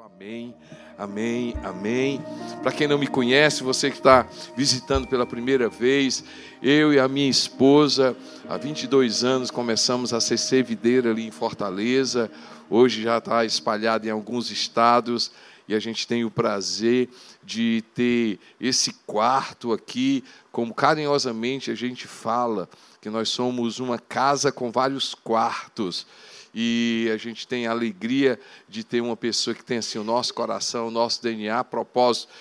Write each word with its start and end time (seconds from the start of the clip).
Amém, 0.00 0.54
amém, 0.96 1.54
amém. 1.64 2.22
Para 2.62 2.70
quem 2.70 2.86
não 2.86 2.98
me 2.98 3.08
conhece, 3.08 3.64
você 3.64 3.90
que 3.90 3.96
está 3.96 4.28
visitando 4.56 5.08
pela 5.08 5.26
primeira 5.26 5.68
vez, 5.68 6.22
eu 6.62 6.92
e 6.92 7.00
a 7.00 7.08
minha 7.08 7.28
esposa, 7.28 8.16
há 8.48 8.56
22 8.56 9.24
anos, 9.24 9.50
começamos 9.50 10.12
a 10.12 10.20
ser 10.20 10.38
servideira 10.38 11.10
ali 11.10 11.26
em 11.26 11.32
Fortaleza. 11.32 12.30
Hoje 12.70 13.02
já 13.02 13.18
está 13.18 13.44
espalhado 13.44 14.06
em 14.06 14.10
alguns 14.10 14.52
estados 14.52 15.32
e 15.66 15.74
a 15.74 15.80
gente 15.80 16.06
tem 16.06 16.24
o 16.24 16.30
prazer 16.30 17.08
de 17.42 17.82
ter 17.92 18.38
esse 18.60 18.92
quarto 19.04 19.72
aqui, 19.72 20.22
como 20.52 20.72
carinhosamente 20.72 21.72
a 21.72 21.74
gente 21.74 22.06
fala, 22.06 22.68
que 23.00 23.10
nós 23.10 23.30
somos 23.30 23.80
uma 23.80 23.98
casa 23.98 24.52
com 24.52 24.70
vários 24.70 25.12
quartos 25.12 26.06
e 26.60 27.08
a 27.14 27.16
gente 27.16 27.46
tem 27.46 27.68
a 27.68 27.70
alegria 27.70 28.36
de 28.68 28.82
ter 28.82 29.00
uma 29.00 29.16
pessoa 29.16 29.54
que 29.54 29.64
tem 29.64 29.78
assim 29.78 29.96
o 29.96 30.02
nosso 30.02 30.34
coração, 30.34 30.88
o 30.88 30.90
nosso 30.90 31.22
DNA, 31.22 31.62
propósito. 31.62 32.32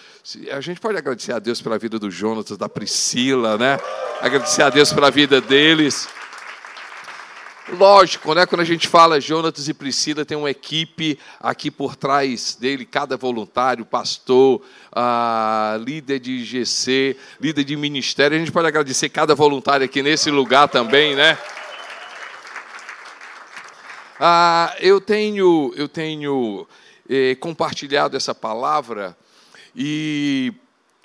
A 0.52 0.60
gente 0.60 0.82
pode 0.82 0.98
agradecer 0.98 1.34
a 1.34 1.38
Deus 1.38 1.62
pela 1.62 1.78
vida 1.78 2.00
do 2.00 2.10
Jonatas, 2.10 2.58
da 2.58 2.68
Priscila, 2.68 3.60
né? 3.60 3.78
Agradecer 4.20 4.64
a 4.64 4.72
Deus 4.72 4.92
pela 4.92 5.12
vida 5.12 5.40
deles. 5.40 6.10
Lógico, 7.74 8.34
né? 8.34 8.48
quando 8.48 8.62
a 8.62 8.64
gente 8.66 8.88
fala 8.88 9.22
Jonatas 9.22 9.68
e 9.68 9.74
Priscila, 9.74 10.26
tem 10.26 10.36
uma 10.36 10.50
equipe 10.50 11.20
aqui 11.40 11.70
por 11.70 11.96
trás 11.96 12.58
dele, 12.60 12.88
cada 12.88 13.18
voluntário, 13.18 13.86
pastor, 13.86 14.64
líder 15.82 16.20
de 16.20 16.44
GC, 16.44 17.16
líder 17.40 17.64
de 17.64 17.76
ministério. 17.76 18.36
A 18.36 18.40
gente 18.40 18.52
pode 18.52 18.68
agradecer 18.68 19.10
cada 19.10 19.36
voluntário 19.36 19.86
aqui 19.86 20.02
nesse 20.02 20.32
lugar 20.32 20.68
também, 20.70 21.16
né? 21.16 21.38
Ah, 24.20 24.76
eu 24.80 25.00
tenho, 25.00 25.72
eu 25.76 25.88
tenho 25.88 26.68
eh, 27.08 27.36
compartilhado 27.36 28.18
essa 28.18 28.34
palavra 28.34 29.16
e 29.76 30.52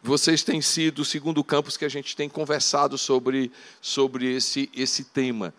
vocês 0.03 0.43
têm 0.43 0.63
sido 0.63 1.01
o 1.01 1.05
segundo 1.05 1.45
campus 1.45 1.77
que 1.77 1.85
a 1.85 1.91
gente 1.91 2.17
tem 2.17 2.27
conversado 2.27 2.97
sobre, 2.97 3.53
sobre 3.83 4.35
esse, 4.35 4.71
esse 4.75 5.05
tema. 5.05 5.53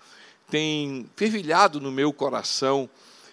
Tem 0.50 1.08
fervilhado 1.16 1.80
no 1.80 1.92
meu 1.92 2.12
coração 2.12 2.90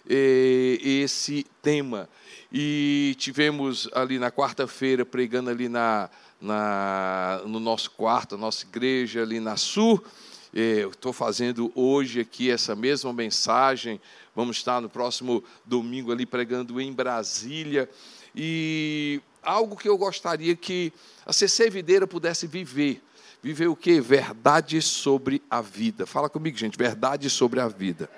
eh, 0.06 0.76
esse 0.82 1.46
tema. 1.62 2.06
E 2.52 3.16
tivemos 3.18 3.88
ali 3.94 4.18
na 4.18 4.30
quarta-feira 4.30 5.06
pregando 5.06 5.48
ali 5.48 5.66
na, 5.66 6.10
na, 6.38 7.40
no 7.46 7.58
nosso 7.58 7.90
quarto, 7.92 8.36
nossa 8.36 8.66
igreja 8.66 9.22
ali 9.22 9.40
na 9.40 9.56
Sul 9.56 10.04
estou 10.52 11.12
fazendo 11.12 11.70
hoje 11.74 12.20
aqui 12.20 12.50
essa 12.50 12.74
mesma 12.74 13.12
mensagem. 13.12 14.00
Vamos 14.34 14.56
estar 14.56 14.80
no 14.80 14.88
próximo 14.88 15.44
domingo 15.64 16.10
ali 16.10 16.26
pregando 16.26 16.80
em 16.80 16.92
Brasília. 16.92 17.88
E 18.34 19.20
algo 19.42 19.76
que 19.76 19.88
eu 19.88 19.96
gostaria 19.96 20.54
que 20.56 20.92
a 21.24 21.32
CC 21.32 21.70
Videira 21.70 22.06
pudesse 22.06 22.46
viver. 22.46 23.02
Viver 23.42 23.68
o 23.68 23.76
quê? 23.76 24.00
Verdade 24.00 24.82
sobre 24.82 25.42
a 25.48 25.62
vida. 25.62 26.06
Fala 26.06 26.28
comigo, 26.28 26.56
gente, 26.58 26.76
verdade 26.76 27.30
sobre 27.30 27.60
a 27.60 27.68
vida. 27.68 28.10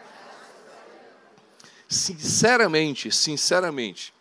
Sinceramente, 1.89 3.13
sinceramente, 3.13 4.13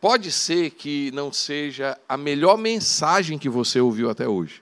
pode 0.00 0.30
ser 0.30 0.70
que 0.72 1.10
não 1.12 1.32
seja 1.32 1.96
a 2.08 2.16
melhor 2.16 2.58
mensagem 2.58 3.38
que 3.38 3.48
você 3.48 3.80
ouviu 3.80 4.10
até 4.10 4.28
hoje. 4.28 4.60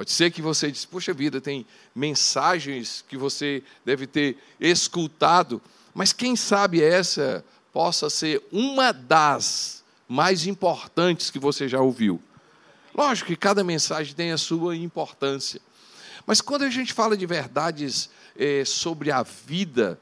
Pode 0.00 0.12
ser 0.12 0.30
que 0.30 0.40
você 0.40 0.72
diz, 0.72 0.86
puxa 0.86 1.12
vida, 1.12 1.42
tem 1.42 1.66
mensagens 1.94 3.04
que 3.06 3.18
você 3.18 3.62
deve 3.84 4.06
ter 4.06 4.38
escutado, 4.58 5.60
mas 5.92 6.10
quem 6.10 6.34
sabe 6.36 6.82
essa 6.82 7.44
possa 7.70 8.08
ser 8.08 8.42
uma 8.50 8.92
das 8.92 9.84
mais 10.08 10.46
importantes 10.46 11.30
que 11.30 11.38
você 11.38 11.68
já 11.68 11.82
ouviu. 11.82 12.18
Lógico 12.94 13.26
que 13.26 13.36
cada 13.36 13.62
mensagem 13.62 14.14
tem 14.14 14.32
a 14.32 14.38
sua 14.38 14.74
importância, 14.74 15.60
mas 16.26 16.40
quando 16.40 16.62
a 16.62 16.70
gente 16.70 16.94
fala 16.94 17.14
de 17.14 17.26
verdades 17.26 18.08
é, 18.34 18.64
sobre 18.64 19.12
a 19.12 19.22
vida, 19.22 20.00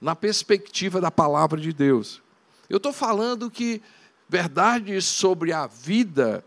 na 0.00 0.14
perspectiva 0.14 1.00
da 1.00 1.10
palavra 1.10 1.60
de 1.60 1.72
Deus, 1.72 2.22
eu 2.68 2.76
estou 2.76 2.92
falando 2.92 3.50
que 3.50 3.82
verdades 4.28 5.06
sobre 5.06 5.52
a 5.52 5.66
vida, 5.66 6.44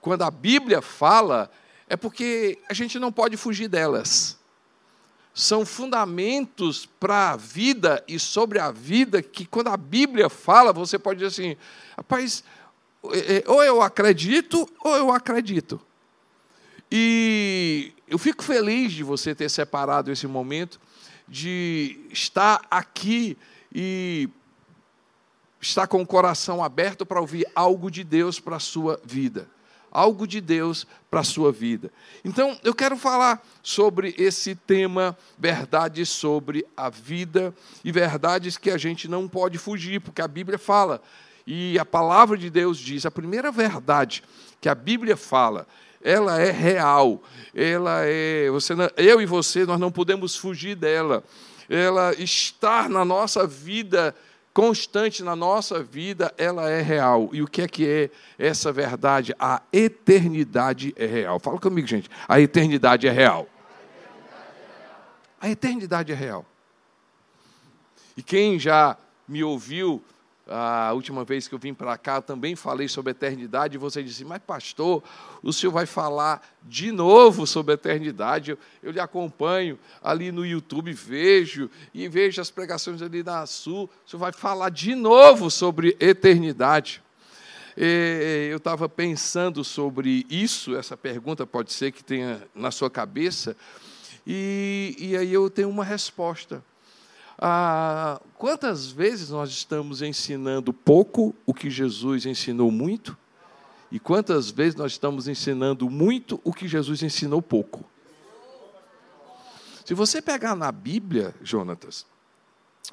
quando 0.00 0.22
a 0.22 0.30
Bíblia 0.30 0.80
fala, 0.80 1.50
é 1.90 1.96
porque 1.96 2.56
a 2.68 2.72
gente 2.72 3.00
não 3.00 3.10
pode 3.10 3.36
fugir 3.36 3.66
delas. 3.66 4.38
São 5.34 5.66
fundamentos 5.66 6.86
para 6.86 7.32
a 7.32 7.36
vida 7.36 8.02
e 8.06 8.16
sobre 8.16 8.60
a 8.60 8.70
vida 8.70 9.20
que, 9.20 9.44
quando 9.44 9.68
a 9.68 9.76
Bíblia 9.76 10.28
fala, 10.28 10.72
você 10.72 11.00
pode 11.00 11.18
dizer 11.18 11.26
assim: 11.28 11.56
rapaz, 11.96 12.44
é, 13.12 13.38
é, 13.38 13.44
ou 13.44 13.62
eu 13.64 13.82
acredito 13.82 14.68
ou 14.84 14.96
eu 14.96 15.10
acredito. 15.10 15.80
E 16.92 17.92
eu 18.06 18.18
fico 18.18 18.44
feliz 18.44 18.92
de 18.92 19.02
você 19.02 19.34
ter 19.34 19.48
separado 19.48 20.12
esse 20.12 20.28
momento, 20.28 20.80
de 21.26 21.98
estar 22.10 22.64
aqui 22.70 23.36
e 23.74 24.28
estar 25.60 25.88
com 25.88 26.00
o 26.00 26.06
coração 26.06 26.62
aberto 26.62 27.04
para 27.04 27.20
ouvir 27.20 27.46
algo 27.52 27.90
de 27.90 28.04
Deus 28.04 28.38
para 28.38 28.56
a 28.56 28.60
sua 28.60 29.00
vida 29.04 29.48
algo 29.90 30.26
de 30.26 30.40
Deus 30.40 30.86
para 31.10 31.20
a 31.20 31.24
sua 31.24 31.50
vida. 31.50 31.90
Então, 32.24 32.58
eu 32.62 32.74
quero 32.74 32.96
falar 32.96 33.44
sobre 33.62 34.14
esse 34.16 34.54
tema, 34.54 35.16
verdades 35.38 36.08
sobre 36.08 36.64
a 36.76 36.88
vida 36.88 37.54
e 37.84 37.90
verdades 37.90 38.56
que 38.56 38.70
a 38.70 38.78
gente 38.78 39.08
não 39.08 39.28
pode 39.28 39.58
fugir, 39.58 40.00
porque 40.00 40.22
a 40.22 40.28
Bíblia 40.28 40.58
fala 40.58 41.02
e 41.46 41.78
a 41.78 41.84
palavra 41.84 42.36
de 42.36 42.48
Deus 42.48 42.78
diz, 42.78 43.04
a 43.04 43.10
primeira 43.10 43.50
verdade 43.50 44.22
que 44.60 44.68
a 44.68 44.74
Bíblia 44.74 45.16
fala, 45.16 45.66
ela 46.02 46.40
é 46.40 46.50
real, 46.50 47.22
ela 47.54 48.02
é, 48.04 48.48
você, 48.50 48.74
eu 48.96 49.20
e 49.20 49.26
você, 49.26 49.64
nós 49.64 49.80
não 49.80 49.90
podemos 49.90 50.36
fugir 50.36 50.74
dela. 50.74 51.24
Ela 51.68 52.12
está 52.14 52.88
na 52.88 53.04
nossa 53.04 53.46
vida 53.46 54.14
constante 54.52 55.22
na 55.22 55.36
nossa 55.36 55.82
vida, 55.82 56.34
ela 56.36 56.68
é 56.68 56.82
real. 56.82 57.30
E 57.32 57.42
o 57.42 57.46
que 57.46 57.62
é 57.62 57.68
que 57.68 57.86
é 57.86 58.10
essa 58.38 58.72
verdade? 58.72 59.34
A 59.38 59.62
eternidade 59.72 60.92
é 60.96 61.06
real. 61.06 61.38
Fala 61.38 61.58
comigo, 61.58 61.86
gente. 61.86 62.10
A 62.28 62.40
eternidade 62.40 63.06
é 63.06 63.10
real. 63.10 63.48
A 65.40 65.48
eternidade 65.48 66.12
é 66.12 66.14
real. 66.14 66.44
E 68.16 68.22
quem 68.22 68.58
já 68.58 68.96
me 69.26 69.42
ouviu 69.42 70.02
a 70.50 70.92
última 70.92 71.24
vez 71.24 71.46
que 71.46 71.54
eu 71.54 71.58
vim 71.58 71.72
para 71.72 71.96
cá, 71.96 72.16
eu 72.16 72.22
também 72.22 72.56
falei 72.56 72.88
sobre 72.88 73.12
eternidade, 73.12 73.76
e 73.76 73.78
você 73.78 74.02
disse, 74.02 74.24
mas 74.24 74.42
pastor, 74.44 75.02
o 75.42 75.52
senhor 75.52 75.70
vai 75.70 75.86
falar 75.86 76.44
de 76.64 76.90
novo 76.90 77.46
sobre 77.46 77.74
eternidade? 77.74 78.50
Eu, 78.50 78.58
eu 78.82 78.90
lhe 78.90 78.98
acompanho 78.98 79.78
ali 80.02 80.32
no 80.32 80.44
YouTube, 80.44 80.92
vejo, 80.92 81.70
e 81.94 82.08
vejo 82.08 82.40
as 82.40 82.50
pregações 82.50 83.00
ali 83.00 83.22
na 83.22 83.46
Sul, 83.46 83.88
o 84.04 84.10
senhor 84.10 84.20
vai 84.20 84.32
falar 84.32 84.70
de 84.70 84.94
novo 84.96 85.50
sobre 85.50 85.96
eternidade. 86.00 87.00
E, 87.76 88.48
eu 88.50 88.56
estava 88.56 88.88
pensando 88.88 89.62
sobre 89.62 90.26
isso, 90.28 90.74
essa 90.74 90.96
pergunta 90.96 91.46
pode 91.46 91.72
ser 91.72 91.92
que 91.92 92.02
tenha 92.02 92.42
na 92.54 92.72
sua 92.72 92.90
cabeça, 92.90 93.56
e, 94.26 94.96
e 94.98 95.16
aí 95.16 95.32
eu 95.32 95.48
tenho 95.48 95.68
uma 95.68 95.84
resposta. 95.84 96.62
Ah, 97.42 98.20
quantas 98.36 98.90
vezes 98.90 99.30
nós 99.30 99.48
estamos 99.48 100.02
ensinando 100.02 100.74
pouco 100.74 101.34
o 101.46 101.54
que 101.54 101.70
Jesus 101.70 102.26
ensinou 102.26 102.70
muito? 102.70 103.16
E 103.90 103.98
quantas 103.98 104.50
vezes 104.50 104.74
nós 104.74 104.92
estamos 104.92 105.26
ensinando 105.26 105.88
muito 105.88 106.38
o 106.44 106.52
que 106.52 106.68
Jesus 106.68 107.02
ensinou 107.02 107.40
pouco? 107.40 107.82
Se 109.86 109.94
você 109.94 110.20
pegar 110.20 110.54
na 110.54 110.70
Bíblia, 110.70 111.34
Jonatas, 111.42 112.04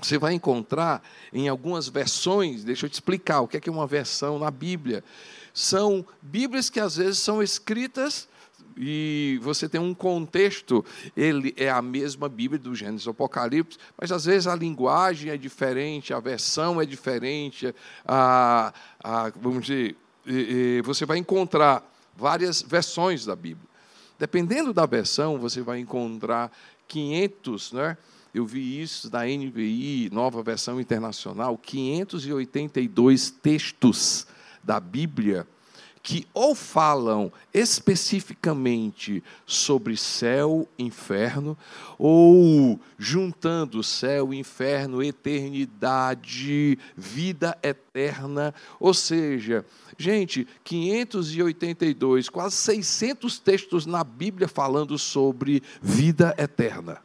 você 0.01 0.17
vai 0.17 0.33
encontrar 0.33 1.03
em 1.33 1.49
algumas 1.49 1.89
versões, 1.89 2.63
deixa 2.63 2.85
eu 2.85 2.89
te 2.89 2.93
explicar 2.93 3.41
o 3.41 3.49
que 3.49 3.57
é 3.69 3.71
uma 3.71 3.85
versão 3.85 4.39
na 4.39 4.49
Bíblia. 4.49 5.03
São 5.53 6.05
Bíblias 6.21 6.69
que 6.69 6.79
às 6.79 6.95
vezes 6.95 7.19
são 7.19 7.43
escritas 7.43 8.29
e 8.77 9.39
você 9.41 9.67
tem 9.67 9.81
um 9.81 9.93
contexto, 9.93 10.85
ele 11.15 11.53
é 11.57 11.69
a 11.69 11.81
mesma 11.81 12.29
Bíblia 12.29 12.59
do 12.59 12.75
Gênesis 12.75 13.07
e 13.07 13.09
Apocalipse, 13.09 13.77
mas 13.99 14.11
às 14.11 14.25
vezes 14.25 14.47
a 14.47 14.55
linguagem 14.55 15.31
é 15.31 15.37
diferente, 15.37 16.13
a 16.13 16.19
versão 16.19 16.79
é 16.79 16.85
diferente, 16.85 17.73
a, 18.05 18.73
a 19.03 19.31
vamos 19.35 19.65
dizer, 19.65 19.95
você 20.83 21.05
vai 21.05 21.17
encontrar 21.17 21.83
várias 22.15 22.61
versões 22.61 23.25
da 23.25 23.35
Bíblia. 23.35 23.67
Dependendo 24.19 24.73
da 24.73 24.85
versão, 24.85 25.37
você 25.37 25.61
vai 25.61 25.79
encontrar 25.79 26.51
500, 26.87 27.71
né? 27.73 27.97
Eu 28.33 28.45
vi 28.45 28.81
isso 28.81 29.09
da 29.09 29.25
NVI, 29.25 30.09
nova 30.11 30.43
versão 30.43 30.79
internacional, 30.79 31.57
582 31.57 33.31
textos 33.31 34.27
da 34.63 34.79
Bíblia 34.79 35.47
que 36.07 36.25
ou 36.33 36.55
falam 36.55 37.29
especificamente 37.53 39.21
sobre 39.45 39.97
céu, 39.97 40.65
inferno, 40.79 41.57
ou 41.99 42.79
juntando 42.97 43.83
céu, 43.83 44.33
inferno, 44.33 45.03
eternidade, 45.03 46.79
vida 46.95 47.57
eterna, 47.61 48.55
ou 48.79 48.93
seja, 48.93 49.65
gente, 49.97 50.47
582, 50.63 52.29
quase 52.29 52.55
600 52.55 53.37
textos 53.39 53.85
na 53.85 54.01
Bíblia 54.01 54.47
falando 54.47 54.97
sobre 54.97 55.61
vida 55.81 56.33
eterna. 56.37 57.01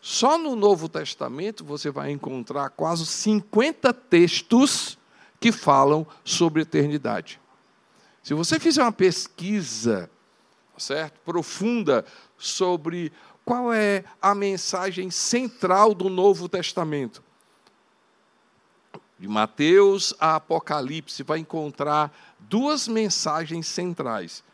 Só 0.00 0.36
no 0.36 0.56
Novo 0.56 0.88
Testamento 0.88 1.64
você 1.64 1.92
vai 1.92 2.10
encontrar 2.10 2.70
quase 2.70 3.06
50 3.06 3.94
textos 3.94 4.98
que 5.40 5.50
falam 5.50 6.06
sobre 6.22 6.62
eternidade. 6.62 7.40
Se 8.22 8.34
você 8.34 8.60
fizer 8.60 8.82
uma 8.82 8.92
pesquisa, 8.92 10.10
certo, 10.76 11.18
profunda 11.24 12.04
sobre 12.36 13.10
qual 13.44 13.72
é 13.72 14.04
a 14.20 14.34
mensagem 14.34 15.10
central 15.10 15.94
do 15.94 16.10
Novo 16.10 16.48
Testamento, 16.48 17.22
de 19.18 19.26
Mateus 19.26 20.14
a 20.20 20.36
Apocalipse, 20.36 21.22
vai 21.22 21.38
encontrar 21.38 22.14
duas 22.38 22.86
mensagens 22.86 23.66
centrais 23.66 24.44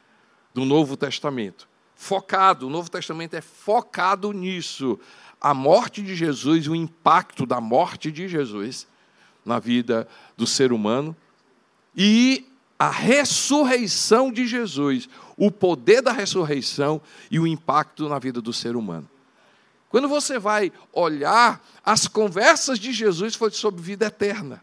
do 0.54 0.64
Novo 0.64 0.96
Testamento. 0.96 1.68
Focado, 1.94 2.66
o 2.66 2.70
Novo 2.70 2.90
Testamento 2.90 3.34
é 3.34 3.40
focado 3.40 4.32
nisso. 4.32 4.98
A 5.40 5.54
morte 5.54 6.02
de 6.02 6.16
Jesus, 6.16 6.66
o 6.66 6.74
impacto 6.74 7.46
da 7.46 7.60
morte 7.60 8.10
de 8.10 8.28
Jesus 8.28 8.86
na 9.46 9.58
vida 9.60 10.06
do 10.36 10.46
ser 10.46 10.72
humano 10.72 11.16
e 11.96 12.44
a 12.78 12.90
ressurreição 12.90 14.30
de 14.30 14.46
Jesus, 14.46 15.08
o 15.36 15.50
poder 15.50 16.02
da 16.02 16.12
ressurreição 16.12 17.00
e 17.30 17.38
o 17.38 17.46
impacto 17.46 18.08
na 18.08 18.18
vida 18.18 18.42
do 18.42 18.52
ser 18.52 18.76
humano. 18.76 19.08
Quando 19.88 20.08
você 20.08 20.38
vai 20.38 20.70
olhar, 20.92 21.64
as 21.82 22.06
conversas 22.06 22.78
de 22.78 22.92
Jesus 22.92 23.34
foram 23.34 23.54
sobre 23.54 23.80
vida 23.80 24.06
eterna. 24.06 24.62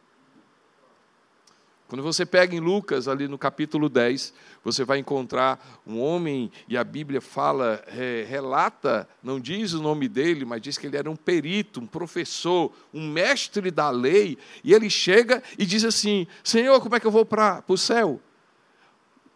Quando 1.93 2.01
você 2.01 2.25
pega 2.25 2.55
em 2.55 2.59
Lucas, 2.59 3.07
ali 3.07 3.27
no 3.27 3.37
capítulo 3.37 3.87
10, 3.87 4.33
você 4.63 4.83
vai 4.83 4.97
encontrar 4.97 5.83
um 5.85 6.01
homem, 6.01 6.51
e 6.67 6.75
a 6.75 6.83
Bíblia 6.83 7.21
fala, 7.21 7.83
é, 7.85 8.25
relata, 8.27 9.07
não 9.21 9.39
diz 9.39 9.73
o 9.73 9.79
nome 9.79 10.07
dele, 10.07 10.43
mas 10.43 10.59
diz 10.59 10.75
que 10.75 10.87
ele 10.87 10.97
era 10.97 11.07
um 11.07 11.15
perito, 11.15 11.79
um 11.79 11.85
professor, 11.85 12.73
um 12.91 13.07
mestre 13.07 13.69
da 13.69 13.91
lei, 13.91 14.39
e 14.63 14.73
ele 14.73 14.89
chega 14.89 15.43
e 15.55 15.67
diz 15.67 15.85
assim: 15.85 16.25
Senhor, 16.43 16.81
como 16.81 16.95
é 16.95 16.99
que 16.99 17.05
eu 17.05 17.11
vou 17.11 17.27
para 17.27 17.63
o 17.67 17.77
céu? 17.77 18.19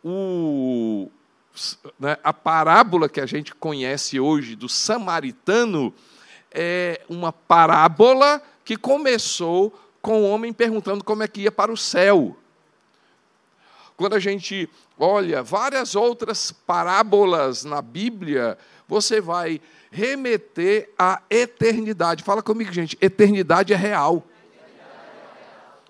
O, 0.03 1.11
né, 1.99 2.17
a 2.23 2.33
parábola 2.33 3.07
que 3.07 3.21
a 3.21 3.27
gente 3.27 3.53
conhece 3.53 4.19
hoje 4.19 4.55
do 4.55 4.67
samaritano 4.67 5.93
é 6.51 7.01
uma 7.07 7.31
parábola 7.31 8.41
que 8.65 8.75
começou 8.75 9.79
com 10.01 10.23
o 10.23 10.27
homem 10.27 10.51
perguntando 10.51 11.03
como 11.03 11.21
é 11.21 11.27
que 11.27 11.41
ia 11.41 11.51
para 11.51 11.71
o 11.71 11.77
céu 11.77 12.35
quando 13.97 14.13
a 14.13 14.19
gente 14.19 14.69
olha 14.97 15.41
várias 15.41 15.95
outras 15.95 16.51
parábolas 16.51 17.63
na 17.63 17.81
Bíblia, 17.81 18.55
você 18.87 19.19
vai 19.19 19.59
remeter 19.89 20.91
à 20.97 21.21
eternidade. 21.29 22.23
Fala 22.23 22.43
comigo, 22.43 22.71
gente, 22.71 22.95
eternidade 23.01 23.73
é 23.73 23.75
real. 23.75 24.23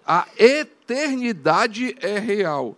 A 0.05 0.25
eternidade 0.37 1.97
é 1.99 2.17
real. 2.17 2.77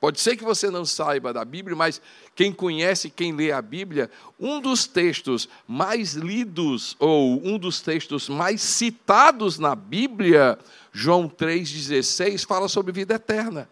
Pode 0.00 0.20
ser 0.20 0.36
que 0.36 0.44
você 0.44 0.70
não 0.70 0.86
saiba 0.86 1.34
da 1.34 1.44
Bíblia, 1.44 1.76
mas 1.76 2.00
quem 2.34 2.50
conhece, 2.50 3.10
quem 3.10 3.32
lê 3.32 3.52
a 3.52 3.60
Bíblia, 3.60 4.10
um 4.40 4.60
dos 4.60 4.86
textos 4.86 5.48
mais 5.66 6.14
lidos, 6.14 6.96
ou 6.98 7.46
um 7.46 7.58
dos 7.58 7.82
textos 7.82 8.28
mais 8.28 8.62
citados 8.62 9.58
na 9.58 9.74
Bíblia, 9.74 10.58
João 10.92 11.28
3,16, 11.28 12.46
fala 12.46 12.68
sobre 12.68 12.92
vida 12.92 13.14
eterna. 13.14 13.68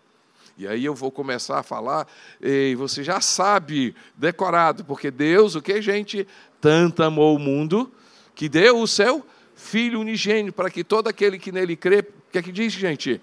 E 0.57 0.69
aí 0.69 0.85
eu 0.85 0.95
vou 0.95 1.11
começar 1.11 1.59
a 1.59 1.63
falar, 1.63 2.07
e 2.41 2.75
você 2.77 3.03
já 3.03 3.21
sabe, 3.21 3.95
decorado, 4.15 4.85
porque 4.85 5.11
Deus, 5.11 5.55
o 5.55 5.63
que, 5.63 5.83
gente? 5.83 6.27
Tanto 6.61 7.03
amou 7.03 7.35
o 7.35 7.39
mundo, 7.39 7.93
que 8.35 8.49
deu 8.49 8.81
o 8.81 8.87
seu 8.87 9.25
Filho 9.57 10.01
unigênito, 10.01 10.53
para 10.53 10.69
que 10.69 10.83
todo 10.83 11.09
aquele 11.09 11.39
que 11.39 11.53
nele 11.53 11.77
crê, 11.77 12.01
o 12.01 12.33
que 12.33 12.39
é 12.39 12.43
que 12.43 12.51
diz, 12.51 12.73
gente? 12.73 13.21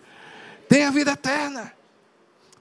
Tenha 0.68 0.90
vida 0.90 1.12
eterna. 1.12 1.74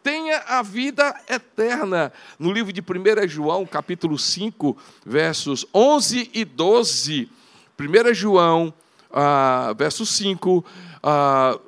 Tenha 0.02 0.38
a 0.46 0.61
vida 0.61 1.14
eterna. 1.28 2.12
No 2.38 2.52
livro 2.52 2.72
de 2.72 2.81
1 2.81 3.28
João, 3.28 3.64
capítulo 3.64 4.19
5, 4.19 4.76
versos 5.06 5.64
11 5.72 6.31
e 6.34 6.44
12. 6.44 7.31
1 7.78 8.14
João, 8.14 8.75
ah, 9.12 9.72
verso 9.76 10.05
5, 10.05 10.64
ah, 11.02 11.58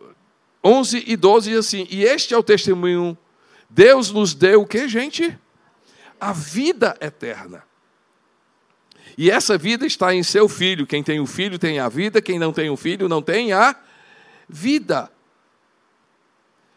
11 0.65 1.05
e 1.07 1.17
12 1.17 1.51
diz 1.51 1.59
assim: 1.59 1.87
E 1.91 2.05
este 2.05 2.35
é 2.35 2.39
o 2.39 2.43
testemunho, 2.43 3.17
Deus 3.69 4.11
nos 4.11 4.35
deu 4.35 4.63
o 4.63 4.67
que, 4.67 4.89
gente? 4.89 5.37
A 6.21 6.33
vida 6.33 6.97
eterna. 7.01 7.65
E 9.17 9.31
essa 9.31 9.59
vida 9.59 9.87
está 9.87 10.15
em 10.15 10.23
seu 10.23 10.49
filho. 10.49 10.87
Quem 10.87 11.03
tem 11.03 11.21
o 11.21 11.27
filho 11.27 11.59
tem 11.59 11.79
a 11.79 11.89
vida, 11.89 12.23
quem 12.23 12.39
não 12.39 12.53
tem 12.53 12.71
o 12.71 12.77
filho 12.77 13.09
não 13.09 13.21
tem 13.21 13.53
a 13.53 13.77
vida. 14.49 15.11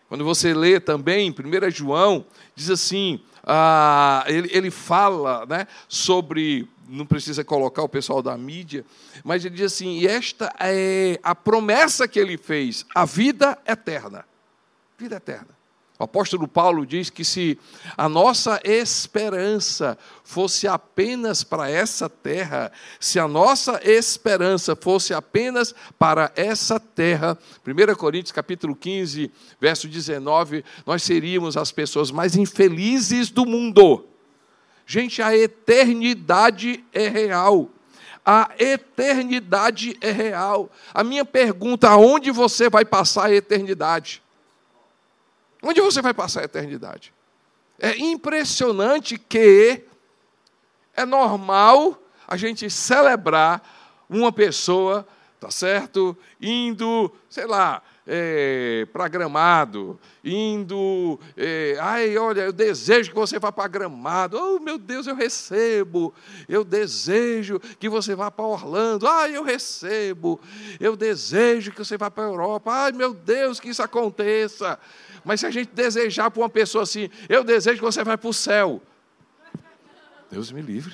Quando 0.08 0.24
você 0.24 0.54
lê 0.54 0.80
também, 0.80 1.32
1 1.32 1.70
João, 1.72 2.26
diz 2.56 2.70
assim: 2.70 3.22
ah, 3.44 4.24
ele, 4.28 4.50
ele 4.52 4.72
fala 4.72 5.46
né, 5.46 5.68
sobre 5.88 6.68
não 6.88 7.06
precisa 7.06 7.44
colocar 7.44 7.84
o 7.84 7.90
pessoal 7.90 8.22
da 8.22 8.38
mídia, 8.38 8.86
mas 9.24 9.44
ele 9.44 9.56
diz 9.56 9.74
assim: 9.74 10.00
e 10.00 10.08
esta 10.08 10.54
é 10.60 11.20
a 11.24 11.34
promessa 11.34 12.08
que 12.08 12.20
ele 12.20 12.38
fez, 12.38 12.86
a 12.94 13.06
vida 13.06 13.58
eterna. 13.66 14.26
Vida 14.98 15.18
eterna. 15.18 15.56
O 15.98 16.04
apóstolo 16.04 16.46
Paulo 16.46 16.86
diz 16.86 17.10
que 17.10 17.24
se 17.24 17.58
a 17.96 18.10
nossa 18.10 18.60
esperança 18.66 19.98
fosse 20.26 20.68
apenas 20.68 21.42
para 21.42 21.70
essa 21.70 22.10
terra, 22.10 22.70
se 23.00 23.18
a 23.18 23.30
nossa 23.30 23.80
esperança 23.82 24.76
fosse 24.76 25.14
apenas 25.14 25.74
para 25.98 26.34
essa 26.36 26.82
terra, 26.82 27.38
1 27.66 27.96
Coríntios 27.96 28.34
capítulo 28.34 28.76
15, 28.76 29.32
verso 29.60 29.88
19, 29.88 30.66
nós 30.86 31.02
seríamos 31.02 31.56
as 31.56 31.72
pessoas 31.72 32.12
mais 32.12 32.36
infelizes 32.36 33.30
do 33.30 33.46
mundo. 33.46 34.06
Gente, 34.86 35.22
a 35.22 35.36
eternidade 35.36 36.84
é 36.94 37.08
real. 37.08 37.70
A 38.26 38.52
eternidade 38.58 39.98
é 40.02 40.12
real. 40.12 40.72
A 40.94 41.04
minha 41.04 41.26
pergunta: 41.26 41.90
aonde 41.90 42.32
você 42.32 42.70
vai 42.70 42.86
passar 42.86 43.26
a 43.26 43.34
eternidade? 43.34 44.22
Onde 45.62 45.82
você 45.82 46.01
vai 46.01 46.13
passar 46.13 46.42
a 46.42 46.46
eternidade? 46.46 47.13
É 47.80 47.98
impressionante 47.98 49.18
que 49.18 49.84
é 50.96 51.06
normal 51.06 52.01
a 52.27 52.38
gente 52.38 52.70
celebrar 52.70 53.62
uma 54.10 54.32
pessoa, 54.32 55.08
tá 55.39 55.51
certo? 55.51 56.18
Indo, 56.39 57.12
sei 57.30 57.46
lá, 57.46 57.82
é, 58.07 58.88
para 58.93 59.07
Gramado, 59.07 60.00
indo, 60.24 61.19
é, 61.35 61.77
ai, 61.79 62.17
olha, 62.17 62.41
eu 62.41 62.53
desejo 62.53 63.09
que 63.09 63.15
você 63.15 63.39
vá 63.39 63.51
para 63.51 63.67
Gramado, 63.67 64.38
oh, 64.38 64.59
meu 64.59 64.77
Deus, 64.77 65.07
eu 65.07 65.15
recebo, 65.15 66.13
eu 66.47 66.63
desejo 66.63 67.59
que 67.79 67.89
você 67.89 68.13
vá 68.13 68.29
para 68.29 68.45
Orlando, 68.45 69.07
ai, 69.07 69.35
eu 69.35 69.43
recebo, 69.43 70.39
eu 70.79 70.95
desejo 70.95 71.71
que 71.71 71.79
você 71.79 71.97
vá 71.97 72.12
para 72.12 72.25
a 72.25 72.27
Europa, 72.27 72.71
ai, 72.71 72.91
meu 72.91 73.13
Deus, 73.13 73.59
que 73.59 73.69
isso 73.69 73.81
aconteça. 73.81 74.79
Mas 75.24 75.39
se 75.39 75.47
a 75.47 75.51
gente 75.51 75.71
desejar 75.74 76.29
para 76.29 76.41
uma 76.41 76.50
pessoa 76.50 76.83
assim, 76.83 77.09
eu 77.27 77.43
desejo 77.43 77.77
que 77.77 77.85
você 77.85 78.03
vá 78.03 78.17
para 78.17 78.29
o 78.29 78.33
céu, 78.33 78.81
Deus 80.29 80.51
me 80.51 80.62
livre. 80.62 80.93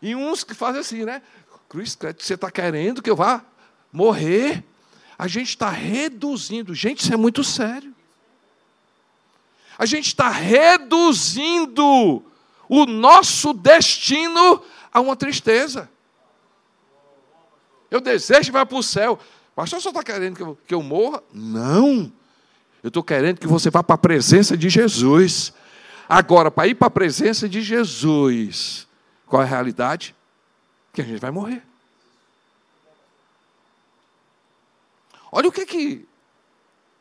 E 0.00 0.14
uns 0.14 0.42
que 0.42 0.54
fazem 0.54 0.80
assim, 0.80 1.04
né? 1.04 1.22
Cruz, 1.68 1.96
você 2.18 2.34
está 2.34 2.50
querendo 2.50 3.00
que 3.00 3.08
eu 3.08 3.16
vá 3.16 3.44
morrer? 3.90 4.64
A 5.22 5.28
gente 5.28 5.50
está 5.50 5.70
reduzindo. 5.70 6.74
Gente, 6.74 6.98
isso 6.98 7.14
é 7.14 7.16
muito 7.16 7.44
sério. 7.44 7.94
A 9.78 9.86
gente 9.86 10.08
está 10.08 10.28
reduzindo 10.28 12.24
o 12.68 12.86
nosso 12.86 13.52
destino 13.52 14.60
a 14.92 15.00
uma 15.00 15.14
tristeza. 15.14 15.88
Eu 17.88 18.00
desejo 18.00 18.46
que 18.46 18.50
vá 18.50 18.66
para 18.66 18.76
o 18.76 18.82
céu. 18.82 19.16
Pastor, 19.54 19.80
só 19.80 19.90
está 19.90 20.02
querendo 20.02 20.34
que 20.34 20.42
eu, 20.42 20.58
que 20.66 20.74
eu 20.74 20.82
morra? 20.82 21.22
Não. 21.32 22.12
Eu 22.82 22.88
estou 22.88 23.04
querendo 23.04 23.38
que 23.38 23.46
você 23.46 23.70
vá 23.70 23.80
para 23.80 23.94
a 23.94 23.98
presença 23.98 24.56
de 24.56 24.68
Jesus. 24.68 25.52
Agora, 26.08 26.50
para 26.50 26.66
ir 26.66 26.74
para 26.74 26.88
a 26.88 26.90
presença 26.90 27.48
de 27.48 27.62
Jesus, 27.62 28.88
qual 29.24 29.40
é 29.40 29.44
a 29.44 29.48
realidade? 29.48 30.16
Que 30.92 31.00
a 31.00 31.04
gente 31.04 31.20
vai 31.20 31.30
morrer. 31.30 31.62
Olha 35.34 35.48
o 35.48 35.52
que 35.52 35.64
que 35.64 36.06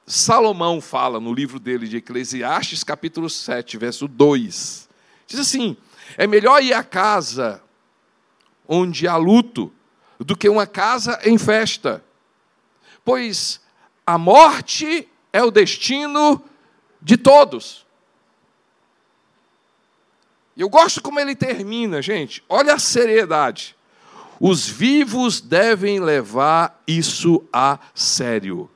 Salomão 0.07 0.79
fala 0.79 1.19
no 1.19 1.33
livro 1.33 1.59
dele 1.59 1.85
de 1.85 1.97
Eclesiastes, 1.97 2.81
capítulo 2.81 3.29
7, 3.29 3.77
verso 3.77 4.07
2. 4.07 4.89
Diz 5.27 5.39
assim: 5.39 5.75
É 6.17 6.25
melhor 6.25 6.63
ir 6.63 6.73
à 6.73 6.81
casa 6.81 7.61
onde 8.65 9.05
há 9.05 9.17
luto 9.17 9.69
do 10.17 10.37
que 10.37 10.47
uma 10.47 10.65
casa 10.65 11.19
em 11.25 11.37
festa, 11.37 12.01
pois 13.03 13.59
a 14.07 14.17
morte 14.17 15.09
é 15.33 15.43
o 15.43 15.51
destino 15.51 16.41
de 17.01 17.17
todos. 17.17 17.85
Eu 20.55 20.69
gosto 20.69 21.01
como 21.01 21.19
ele 21.19 21.35
termina, 21.35 22.01
gente. 22.01 22.41
Olha 22.47 22.75
a 22.75 22.79
seriedade. 22.79 23.75
Os 24.43 24.67
vivos 24.67 25.39
devem 25.39 25.99
levar 25.99 26.81
isso 26.87 27.47
a 27.53 27.77
sério. 27.93 28.67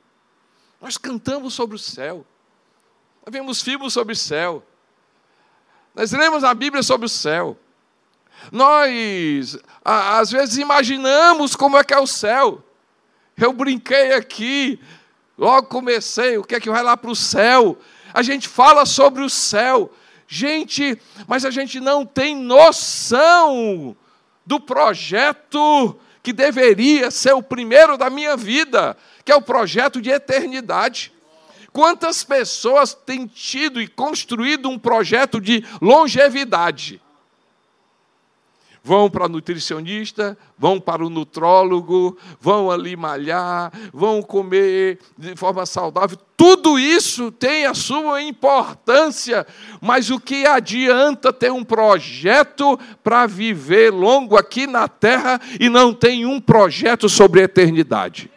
Nós 0.80 0.96
cantamos 0.96 1.54
sobre 1.54 1.74
o 1.74 1.78
céu. 1.78 2.24
Nós 3.24 3.32
vemos 3.32 3.62
filmes 3.62 3.92
sobre 3.92 4.12
o 4.12 4.16
céu. 4.16 4.62
Nós 5.92 6.12
lemos 6.12 6.44
a 6.44 6.54
Bíblia 6.54 6.84
sobre 6.84 7.06
o 7.06 7.08
céu. 7.08 7.58
Nós, 8.52 9.58
às 9.84 10.30
vezes, 10.30 10.56
imaginamos 10.56 11.56
como 11.56 11.76
é 11.76 11.82
que 11.82 11.92
é 11.92 11.98
o 11.98 12.06
céu. 12.06 12.62
Eu 13.36 13.52
brinquei 13.52 14.12
aqui, 14.12 14.78
logo 15.36 15.66
comecei, 15.66 16.38
o 16.38 16.44
que 16.44 16.54
é 16.54 16.60
que 16.60 16.70
vai 16.70 16.84
lá 16.84 16.96
para 16.96 17.10
o 17.10 17.16
céu? 17.16 17.76
A 18.14 18.22
gente 18.22 18.46
fala 18.46 18.86
sobre 18.86 19.24
o 19.24 19.28
céu. 19.28 19.92
Gente, 20.28 20.96
mas 21.26 21.44
a 21.44 21.50
gente 21.50 21.80
não 21.80 22.06
tem 22.06 22.36
noção 22.36 23.96
do 24.46 24.60
projeto 24.60 25.98
que 26.22 26.32
deveria 26.32 27.10
ser 27.10 27.34
o 27.34 27.42
primeiro 27.42 27.96
da 27.96 28.08
minha 28.08 28.36
vida, 28.36 28.96
que 29.24 29.32
é 29.32 29.36
o 29.36 29.42
projeto 29.42 30.00
de 30.00 30.10
eternidade. 30.10 31.12
Quantas 31.72 32.24
pessoas 32.24 32.94
têm 32.94 33.26
tido 33.26 33.80
e 33.80 33.86
construído 33.86 34.68
um 34.68 34.78
projeto 34.78 35.40
de 35.40 35.64
longevidade? 35.80 37.02
Vão 38.86 39.10
para 39.10 39.28
nutricionista, 39.28 40.38
vão 40.56 40.78
para 40.78 41.04
o 41.04 41.10
nutrólogo, 41.10 42.16
vão 42.40 42.70
ali 42.70 42.94
malhar, 42.94 43.72
vão 43.92 44.22
comer 44.22 45.00
de 45.18 45.34
forma 45.34 45.66
saudável. 45.66 46.16
Tudo 46.36 46.78
isso 46.78 47.32
tem 47.32 47.66
a 47.66 47.74
sua 47.74 48.22
importância, 48.22 49.44
mas 49.80 50.08
o 50.08 50.20
que 50.20 50.46
adianta 50.46 51.32
ter 51.32 51.50
um 51.50 51.64
projeto 51.64 52.78
para 53.02 53.26
viver 53.26 53.92
longo 53.92 54.36
aqui 54.36 54.68
na 54.68 54.86
terra 54.86 55.40
e 55.58 55.68
não 55.68 55.92
tem 55.92 56.24
um 56.24 56.40
projeto 56.40 57.08
sobre 57.08 57.40
a 57.40 57.44
eternidade? 57.44 58.30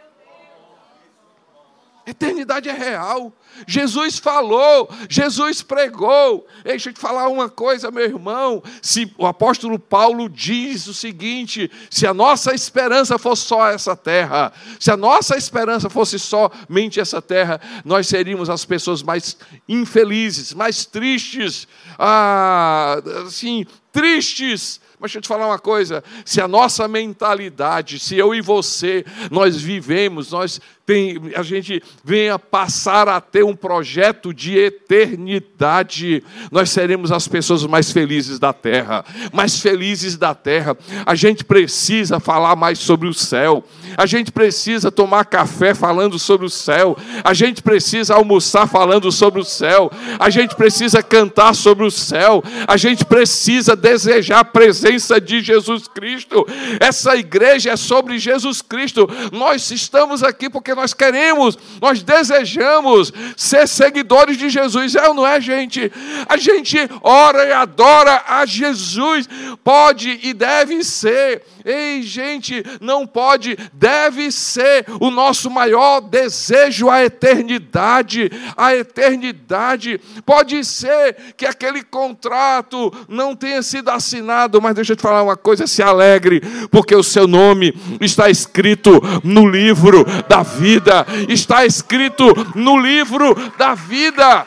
Eternidade 2.08 2.70
é 2.70 2.74
real. 2.74 3.32
Jesus 3.68 4.18
falou, 4.18 4.90
Jesus 5.10 5.62
pregou. 5.62 6.48
Deixa 6.64 6.90
eu 6.90 6.94
te 6.94 7.00
falar 7.00 7.28
uma 7.28 7.50
coisa, 7.50 7.92
meu 7.92 8.04
irmão. 8.04 8.64
Se 8.82 9.12
o 9.18 9.26
apóstolo 9.26 9.78
Paulo 9.78 10.30
diz 10.30 10.88
o 10.88 10.94
seguinte: 10.94 11.72
se 11.90 12.06
a 12.06 12.14
nossa 12.14 12.54
esperança 12.54 13.18
fosse 13.18 13.44
só 13.44 13.68
essa 13.68 13.96
terra, 13.96 14.52
se 14.80 14.92
a 14.92 14.98
nossa 14.98 15.38
esperança 15.38 15.90
fosse 15.90 16.20
somente 16.20 17.00
essa 17.00 17.22
terra, 17.22 17.60
nós 17.84 18.08
seríamos 18.08 18.50
as 18.50 18.66
pessoas 18.66 19.02
mais 19.02 19.38
infelizes, 19.68 20.54
mais 20.54 20.86
tristes, 20.86 21.68
ah, 21.98 23.02
assim, 23.26 23.66
tristes 23.92 24.80
mas 25.00 25.12
deixa 25.12 25.20
eu 25.20 25.22
te 25.22 25.28
falar 25.30 25.48
uma 25.48 25.58
coisa: 25.58 26.04
se 26.26 26.42
a 26.42 26.48
nossa 26.48 26.88
mentalidade, 26.88 28.00
se 28.00 28.18
eu 28.18 28.36
e 28.36 28.42
você, 28.42 29.06
nós 29.32 29.60
vivemos, 29.60 30.32
nós 30.32 30.60
tem, 30.90 31.22
a 31.36 31.44
gente 31.44 31.84
venha 32.04 32.40
passar 32.40 33.08
a 33.08 33.22
ter 33.22 33.44
um 33.44 33.56
projeto 33.56 34.34
de 34.34 34.58
eternidade, 34.58 36.24
nós 36.52 36.72
seremos 36.72 37.12
as 37.12 37.28
pessoas 37.28 37.64
mais 37.64 37.92
felizes 37.92 38.40
da 38.40 38.52
terra, 38.52 39.06
mais 39.32 39.60
felizes 39.60 40.18
da 40.18 40.34
terra. 40.34 40.76
A 41.06 41.14
gente 41.14 41.44
precisa 41.46 42.20
falar 42.20 42.56
mais 42.56 42.80
sobre 42.80 43.08
o 43.08 43.14
céu, 43.14 43.64
a 43.96 44.08
gente 44.08 44.32
precisa 44.32 44.92
tomar 44.92 45.26
café 45.26 45.76
falando 45.76 46.18
sobre 46.18 46.48
o 46.48 46.50
céu, 46.50 46.98
a 47.24 47.36
gente 47.36 47.62
precisa 47.62 48.16
almoçar 48.16 48.66
falando 48.68 49.12
sobre 49.12 49.40
o 49.40 49.46
céu, 49.46 49.92
a 50.18 50.32
gente 50.32 50.56
precisa 50.56 51.04
cantar 51.04 51.54
sobre 51.54 51.86
o 51.86 51.92
céu, 51.92 52.44
a 52.68 52.78
gente 52.78 53.06
precisa 53.06 53.76
desejar 53.76 54.40
a 54.40 54.46
presença 54.46 55.22
de 55.22 55.40
Jesus 55.40 55.88
Cristo. 55.88 56.48
Essa 56.80 57.16
igreja 57.16 57.74
é 57.74 57.76
sobre 57.76 58.18
Jesus 58.18 58.64
Cristo. 58.64 59.08
Nós 59.32 59.70
estamos 59.70 60.24
aqui 60.24 60.50
porque 60.50 60.79
nós 60.80 60.94
queremos, 60.94 61.58
nós 61.82 62.02
desejamos 62.02 63.12
ser 63.36 63.68
seguidores 63.68 64.38
de 64.38 64.50
Jesus. 64.50 64.96
É 64.96 65.08
ou 65.08 65.14
não 65.14 65.28
é, 65.28 65.40
gente? 65.42 65.92
A 66.28 66.38
gente 66.38 66.78
ora 67.02 67.46
e 67.46 67.52
adora 67.52 68.24
a 68.26 68.46
Jesus. 68.46 69.28
Pode 69.64 70.20
e 70.24 70.34
deve 70.34 70.84
ser. 70.84 71.44
Ei, 71.70 72.02
gente, 72.02 72.64
não 72.82 73.06
pode, 73.06 73.58
deve 73.74 74.32
ser 74.32 74.86
o 75.00 75.12
nosso 75.12 75.50
maior 75.50 76.02
desejo 76.02 76.90
a 76.90 77.04
eternidade. 77.04 78.32
A 78.58 78.76
eternidade. 78.76 80.00
Pode 80.26 80.64
ser 80.66 81.16
que 81.38 81.46
aquele 81.46 81.84
contrato 81.84 82.92
não 83.08 83.36
tenha 83.36 83.62
sido 83.62 83.90
assinado, 83.90 84.62
mas 84.62 84.76
deixa 84.76 84.94
eu 84.94 84.98
te 84.98 85.02
falar 85.02 85.24
uma 85.24 85.38
coisa: 85.38 85.68
se 85.68 85.84
alegre, 85.84 86.42
porque 86.72 86.96
o 86.96 87.04
seu 87.04 87.28
nome 87.28 87.74
está 88.02 88.30
escrito 88.30 89.02
no 89.24 89.48
livro 89.48 90.06
da 90.28 90.44
vida 90.44 91.06
está 91.28 91.66
escrito 91.66 92.26
no 92.56 92.78
livro 92.78 93.36
da 93.58 93.74
vida. 93.76 94.46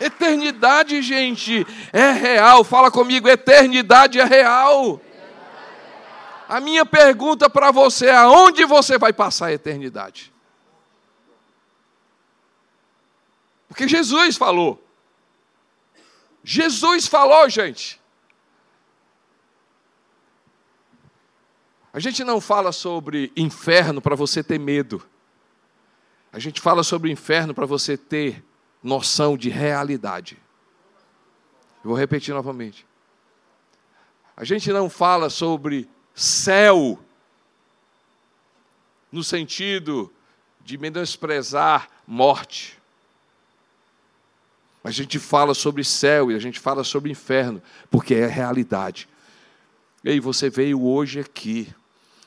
Eternidade, 0.00 1.00
gente, 1.02 1.66
é 1.92 2.12
real. 2.12 2.64
Fala 2.64 2.90
comigo, 2.90 3.28
eternidade 3.28 4.18
é 4.20 4.24
real. 4.24 5.00
A 6.54 6.60
minha 6.60 6.86
pergunta 6.86 7.50
para 7.50 7.72
você 7.72 8.06
é: 8.06 8.14
aonde 8.14 8.64
você 8.64 8.96
vai 8.96 9.12
passar 9.12 9.46
a 9.46 9.52
eternidade? 9.52 10.32
Porque 13.66 13.88
Jesus 13.88 14.36
falou. 14.36 14.80
Jesus 16.44 17.08
falou, 17.08 17.50
gente. 17.50 18.00
A 21.92 21.98
gente 21.98 22.22
não 22.22 22.40
fala 22.40 22.70
sobre 22.70 23.32
inferno 23.36 24.00
para 24.00 24.14
você 24.14 24.40
ter 24.40 24.60
medo. 24.60 25.04
A 26.32 26.38
gente 26.38 26.60
fala 26.60 26.84
sobre 26.84 27.10
inferno 27.10 27.52
para 27.52 27.66
você 27.66 27.96
ter 27.96 28.44
noção 28.80 29.36
de 29.36 29.48
realidade. 29.48 30.38
Eu 31.82 31.90
vou 31.90 31.98
repetir 31.98 32.32
novamente. 32.32 32.86
A 34.36 34.44
gente 34.44 34.72
não 34.72 34.88
fala 34.88 35.28
sobre 35.28 35.92
céu 36.14 36.98
no 39.10 39.22
sentido 39.22 40.12
de 40.64 40.78
menosprezar 40.78 41.88
morte. 42.06 42.78
A 44.82 44.90
gente 44.90 45.18
fala 45.18 45.54
sobre 45.54 45.82
céu 45.82 46.30
e 46.30 46.34
a 46.34 46.38
gente 46.38 46.60
fala 46.60 46.84
sobre 46.84 47.10
inferno, 47.10 47.62
porque 47.90 48.14
é 48.14 48.26
realidade. 48.26 49.08
Ei, 50.04 50.20
você 50.20 50.50
veio 50.50 50.82
hoje 50.84 51.20
aqui 51.20 51.74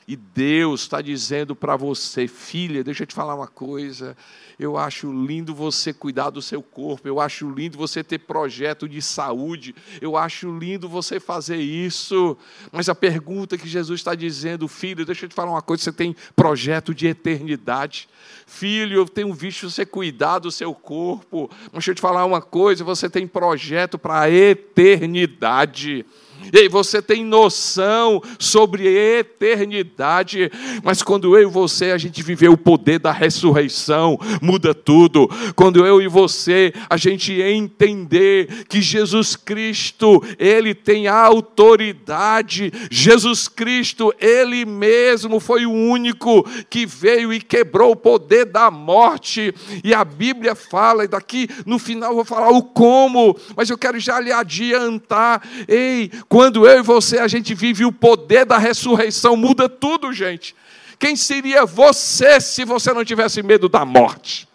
e 0.08 0.16
Deus 0.16 0.80
está 0.80 1.02
dizendo 1.02 1.54
para 1.54 1.76
você, 1.76 2.26
filha, 2.26 2.82
deixa 2.82 3.02
eu 3.02 3.06
te 3.06 3.14
falar 3.14 3.34
uma 3.34 3.46
coisa. 3.46 4.16
Eu 4.58 4.78
acho 4.78 5.12
lindo 5.12 5.54
você 5.54 5.92
cuidar 5.92 6.30
do 6.30 6.40
seu 6.40 6.62
corpo, 6.62 7.06
eu 7.06 7.20
acho 7.20 7.50
lindo 7.50 7.76
você 7.76 8.02
ter 8.02 8.20
projeto 8.20 8.88
de 8.88 9.02
saúde, 9.02 9.74
eu 10.00 10.16
acho 10.16 10.50
lindo 10.58 10.88
você 10.88 11.20
fazer 11.20 11.58
isso. 11.58 12.38
Mas 12.72 12.88
a 12.88 12.94
pergunta 12.94 13.58
que 13.58 13.68
Jesus 13.68 14.00
está 14.00 14.14
dizendo, 14.14 14.66
filho, 14.66 15.04
deixa 15.04 15.26
eu 15.26 15.28
te 15.28 15.34
falar 15.34 15.50
uma 15.50 15.60
coisa: 15.60 15.84
você 15.84 15.92
tem 15.92 16.16
projeto 16.34 16.94
de 16.94 17.06
eternidade. 17.06 18.08
Filho, 18.46 18.96
eu 18.96 19.06
tenho 19.06 19.34
visto 19.34 19.68
você 19.68 19.84
cuidar 19.84 20.38
do 20.38 20.50
seu 20.50 20.74
corpo, 20.74 21.50
deixa 21.70 21.90
eu 21.90 21.94
te 21.94 22.00
falar 22.00 22.24
uma 22.24 22.40
coisa: 22.40 22.82
você 22.82 23.10
tem 23.10 23.26
projeto 23.26 23.98
para 23.98 24.22
a 24.22 24.30
eternidade. 24.30 26.06
E 26.52 26.68
você 26.68 27.00
tem 27.00 27.24
noção 27.24 28.22
sobre 28.38 28.86
eternidade, 28.86 30.50
mas 30.82 31.02
quando 31.02 31.36
eu 31.36 31.48
e 31.48 31.52
você 31.52 31.90
a 31.90 31.98
gente 31.98 32.22
viver 32.22 32.48
o 32.48 32.56
poder 32.56 32.98
da 32.98 33.12
ressurreição, 33.12 34.18
muda 34.40 34.74
tudo. 34.74 35.28
Quando 35.54 35.84
eu 35.84 36.00
e 36.00 36.08
você 36.08 36.72
a 36.88 36.96
gente 36.96 37.32
entender 37.40 38.64
que 38.68 38.80
Jesus 38.80 39.36
Cristo, 39.36 40.22
ele 40.38 40.74
tem 40.74 41.06
autoridade. 41.08 42.72
Jesus 42.90 43.48
Cristo, 43.48 44.12
ele 44.18 44.64
mesmo 44.64 45.40
foi 45.40 45.66
o 45.66 45.72
único 45.72 46.48
que 46.68 46.86
veio 46.86 47.32
e 47.32 47.40
quebrou 47.40 47.92
o 47.92 47.96
poder 47.96 48.44
da 48.46 48.70
morte. 48.70 49.54
E 49.82 49.94
a 49.94 50.04
Bíblia 50.04 50.54
fala, 50.54 51.04
e 51.04 51.08
daqui 51.08 51.48
no 51.66 51.78
final 51.78 52.10
eu 52.10 52.16
vou 52.16 52.24
falar 52.24 52.50
o 52.50 52.62
como, 52.62 53.36
mas 53.56 53.70
eu 53.70 53.78
quero 53.78 53.98
já 53.98 54.20
lhe 54.20 54.32
adiantar. 54.32 55.42
Ei, 55.66 56.10
quando 56.28 56.66
eu 56.66 56.80
e 56.80 56.82
você 56.82 57.18
a 57.18 57.28
gente 57.28 57.54
vive 57.54 57.84
o 57.84 57.92
poder 57.92 58.44
da 58.44 58.58
ressurreição, 58.58 59.36
muda 59.36 59.68
tudo, 59.68 60.12
gente. 60.12 60.54
Quem 60.98 61.14
seria 61.14 61.64
você 61.64 62.40
se 62.40 62.64
você 62.64 62.92
não 62.92 63.04
tivesse 63.04 63.42
medo 63.42 63.68
da 63.68 63.84
morte? 63.84 64.47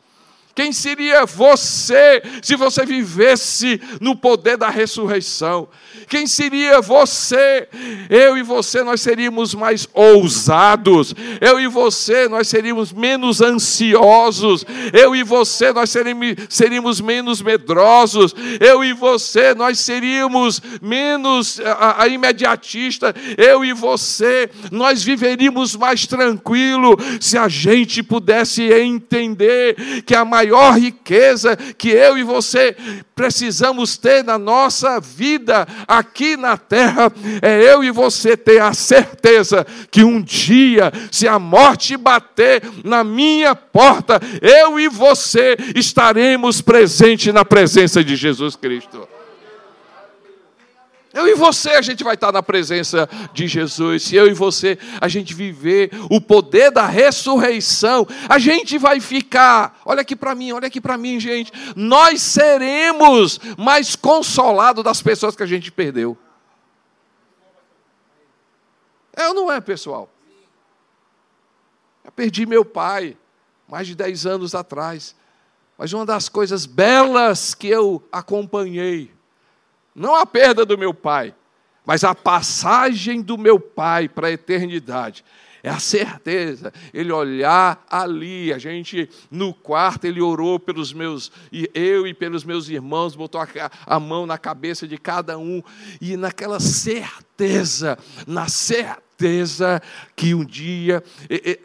Quem 0.56 0.72
seria 0.72 1.26
você 1.26 2.22
se 2.42 2.56
você 2.56 2.86
vivesse 2.86 3.82
no 4.00 4.16
poder 4.16 4.56
da 4.56 4.70
ressurreição? 4.70 5.68
Quem 6.08 6.28
seria 6.28 6.80
você? 6.80 7.68
Eu 8.08 8.38
e 8.38 8.44
você, 8.44 8.84
nós 8.84 9.02
seríamos 9.02 9.56
mais 9.56 9.88
ousados. 9.94 11.16
Eu 11.42 11.60
e 11.60 11.68
você, 11.68 12.28
nós 12.28 12.48
seríamos 12.48 12.92
menos 12.94 13.42
ansiosos. 13.42 14.64
Eu 14.92 15.16
e 15.16 15.24
você, 15.24 15.74
nós 15.74 15.90
seríamos, 15.90 16.36
seríamos 16.50 17.02
menos 17.02 17.42
medrosos. 17.42 18.36
Eu 18.60 18.84
e 18.84 18.94
você, 18.94 19.56
nós 19.56 19.80
seríamos 19.80 20.62
menos 20.82 21.60
a, 21.62 22.04
a 22.04 22.08
imediatista. 22.08 23.16
Eu 23.38 23.66
e 23.66 23.74
você, 23.74 24.50
nós 24.72 25.02
viveríamos 25.02 25.76
mais 25.76 26.06
tranquilo 26.06 26.96
se 27.20 27.40
a 27.40 27.48
gente 27.48 28.04
pudesse 28.04 28.72
entender 28.72 30.04
que 30.06 30.14
a 30.14 30.24
maior 30.44 30.78
riqueza 30.78 31.56
que 31.56 31.90
eu 31.90 32.18
e 32.18 32.24
você 32.24 32.76
precisamos 33.16 33.98
ter 33.98 34.24
na 34.24 34.38
nossa 34.38 35.00
vida 35.00 35.66
aqui 35.88 36.36
na 36.36 36.58
terra 36.58 37.12
é 37.42 37.62
eu 37.62 37.84
e 37.84 37.92
você 37.92 38.36
ter 38.36 38.62
a 38.62 38.74
certeza 38.74 39.66
que 39.90 40.04
um 40.04 40.22
dia, 40.22 40.92
se 41.12 41.28
a 41.28 41.40
morte 41.40 41.96
bater 41.96 42.62
na 42.84 43.04
minha 43.04 43.56
porta, 43.56 44.20
eu 44.42 44.80
e 44.80 44.90
você 44.90 45.56
estaremos 45.76 46.62
presentes 46.62 47.34
na 47.34 47.46
presença 47.46 48.04
de 48.04 48.16
Jesus 48.16 48.56
Cristo. 48.56 49.08
Eu 51.13 51.27
e 51.27 51.36
você, 51.36 51.70
a 51.70 51.82
gente 51.82 52.03
vai 52.03 52.15
estar 52.15 52.32
na 52.32 52.41
presença 52.41 53.08
de 53.32 53.48
Jesus. 53.48 54.01
Se 54.01 54.15
eu 54.15 54.25
e 54.25 54.34
você, 54.34 54.79
a 55.00 55.08
gente 55.08 55.36
viver 55.36 55.91
o 56.10 56.20
poder 56.20 56.72
da 56.72 56.88
ressurreição, 56.88 58.08
a 58.27 58.39
gente 58.39 58.79
vai 58.79 59.00
ficar. 59.00 59.79
Olha 59.86 60.01
aqui 60.01 60.15
para 60.15 60.34
mim, 60.34 60.51
olha 60.53 60.65
aqui 60.65 60.82
para 60.82 60.98
mim, 60.98 61.20
gente. 61.20 61.51
Nós 61.75 62.20
seremos 62.20 63.39
mais 63.55 63.96
consolados 63.96 64.84
das 64.84 65.03
pessoas 65.03 65.36
que 65.36 65.43
a 65.43 65.46
gente 65.46 65.72
perdeu. 65.72 66.17
É 69.15 69.27
ou 69.27 69.36
não 69.36 69.51
é, 69.51 69.62
pessoal? 69.62 70.10
Eu 72.03 72.12
perdi 72.12 72.48
meu 72.48 72.65
pai 72.65 73.15
mais 73.67 73.86
de 73.86 73.93
10 73.93 74.25
anos 74.25 74.55
atrás. 74.55 75.15
Mas 75.77 75.93
uma 75.93 76.08
das 76.08 76.27
coisas 76.27 76.65
belas 76.65 77.53
que 77.53 77.67
eu 77.67 78.03
acompanhei 78.12 79.12
não 79.96 80.16
a 80.16 80.26
perda 80.26 80.66
do 80.66 80.78
meu 80.78 80.94
pai, 80.94 81.34
mas 81.86 82.04
a 82.04 82.16
passagem 82.16 83.22
do 83.22 83.38
meu 83.38 83.60
pai 83.60 84.08
para 84.08 84.28
a 84.28 84.32
eternidade. 84.32 85.24
É 85.66 85.70
a 85.70 85.80
certeza, 85.80 86.74
ele 86.94 87.10
olhar 87.10 87.86
ali, 87.90 88.52
a 88.52 88.58
gente 88.58 89.10
no 89.32 89.54
quarto, 89.54 90.04
ele 90.04 90.20
orou 90.22 90.60
pelos 90.60 90.92
meus, 90.92 91.32
e 91.54 91.72
eu 91.74 92.06
e 92.06 92.14
pelos 92.14 92.44
meus 92.44 92.68
irmãos, 92.68 93.16
botou 93.16 93.40
a, 93.40 93.48
a 93.86 93.98
mão 93.98 94.26
na 94.26 94.38
cabeça 94.38 94.86
de 94.86 94.98
cada 94.98 95.38
um, 95.38 95.64
e 96.02 96.18
naquela 96.18 96.60
certeza, 96.60 97.98
na 98.28 98.50
certeza, 98.50 99.82
que 100.18 100.36
um 100.36 100.44
dia, 100.44 101.02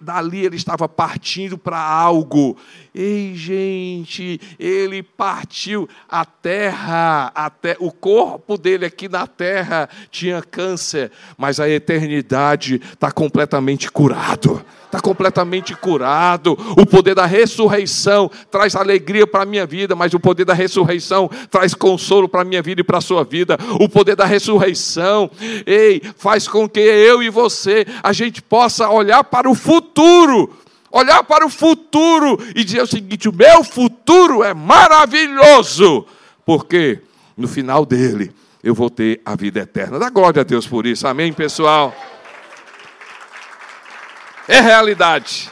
dali 0.01 0.47
ele 0.47 0.55
estava 0.55 0.89
partindo 0.89 1.59
para 1.59 1.81
algo. 1.81 2.57
Ei, 3.01 3.33
gente, 3.37 4.41
ele 4.59 5.05
partiu 5.05 5.89
a 6.09 6.25
terra, 6.25 7.33
o 7.79 7.93
corpo 7.93 8.59
dele 8.59 8.87
aqui 8.87 9.09
na 9.09 9.25
terra 9.25 9.89
tinha 10.11 10.43
câncer, 10.43 11.13
mas 11.37 11.61
a 11.61 11.69
eternidade 11.71 12.81
está 12.93 13.13
completamente 13.13 13.89
curado 13.89 14.65
está 14.89 15.01
completamente 15.01 15.77
curado. 15.77 16.59
O 16.77 16.87
poder 16.87 17.15
da 17.15 17.27
ressurreição 17.27 18.31
traz 18.51 18.75
alegria 18.75 19.27
para 19.27 19.43
a 19.43 19.47
minha 19.47 19.67
vida, 19.67 19.95
mas 19.95 20.15
o 20.15 20.19
poder 20.19 20.47
da 20.47 20.55
ressurreição 20.55 21.31
traz 21.51 21.75
consolo 21.75 22.27
para 22.27 22.41
a 22.41 22.45
minha 22.45 22.63
vida 22.63 22.81
e 22.81 22.85
para 22.85 22.97
a 22.97 23.03
sua 23.03 23.23
vida. 23.23 23.59
O 23.79 23.87
poder 23.87 24.17
da 24.17 24.25
ressurreição, 24.25 25.31
ei, 25.67 26.03
faz 26.17 26.49
com 26.49 26.67
que 26.67 26.81
eu 26.81 27.23
e 27.23 27.29
você 27.29 27.87
a 28.03 28.15
gente 28.15 28.41
possa 28.41 28.89
olhar 28.89 29.23
para 29.25 29.49
o 29.49 29.55
futuro. 29.55 30.51
Olhar 30.91 31.23
para 31.25 31.47
o 31.47 31.51
futuro 31.51 32.39
e 32.55 32.65
dizer 32.65 32.83
o 32.83 32.87
seguinte: 32.87 33.29
o 33.29 33.33
meu 33.33 33.63
futuro 33.63 34.43
é 34.43 34.55
maravilhoso, 34.55 36.07
porque 36.45 37.01
no 37.37 37.47
final 37.47 37.85
dele 37.85 38.33
eu 38.63 38.75
vou 38.75 38.91
ter 38.91 39.21
a 39.25 39.37
vida 39.37 39.61
eterna. 39.61 39.99
Dá 39.99 40.11
glória 40.11 40.41
a 40.41 40.45
Deus 40.45 40.67
por 40.67 40.87
isso, 40.87 41.07
amém, 41.07 41.33
pessoal? 41.33 41.95
É 44.47 44.61
realidade. 44.61 45.51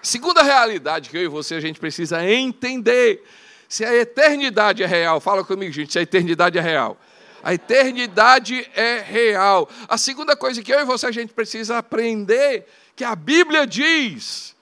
Segunda 0.00 0.42
realidade 0.42 1.10
que 1.10 1.16
eu 1.16 1.22
e 1.22 1.28
você 1.28 1.56
a 1.56 1.60
gente 1.60 1.80
precisa 1.80 2.24
entender. 2.24 3.22
Se 3.68 3.84
a 3.84 3.94
eternidade 3.94 4.82
é 4.82 4.86
real, 4.86 5.20
fala 5.20 5.44
comigo, 5.44 5.72
gente, 5.72 5.92
se 5.92 5.98
a 5.98 6.02
eternidade 6.02 6.56
é 6.56 6.60
real. 6.60 6.96
A 7.42 7.52
eternidade 7.54 8.66
é 8.74 9.00
real. 9.00 9.68
A 9.88 9.98
segunda 9.98 10.36
coisa 10.36 10.62
que 10.62 10.72
eu 10.72 10.80
e 10.80 10.84
você 10.84 11.06
a 11.06 11.12
gente 11.12 11.32
precisa 11.32 11.78
aprender, 11.78 12.66
que 12.96 13.04
a 13.04 13.14
Bíblia 13.14 13.66
diz, 13.66 14.56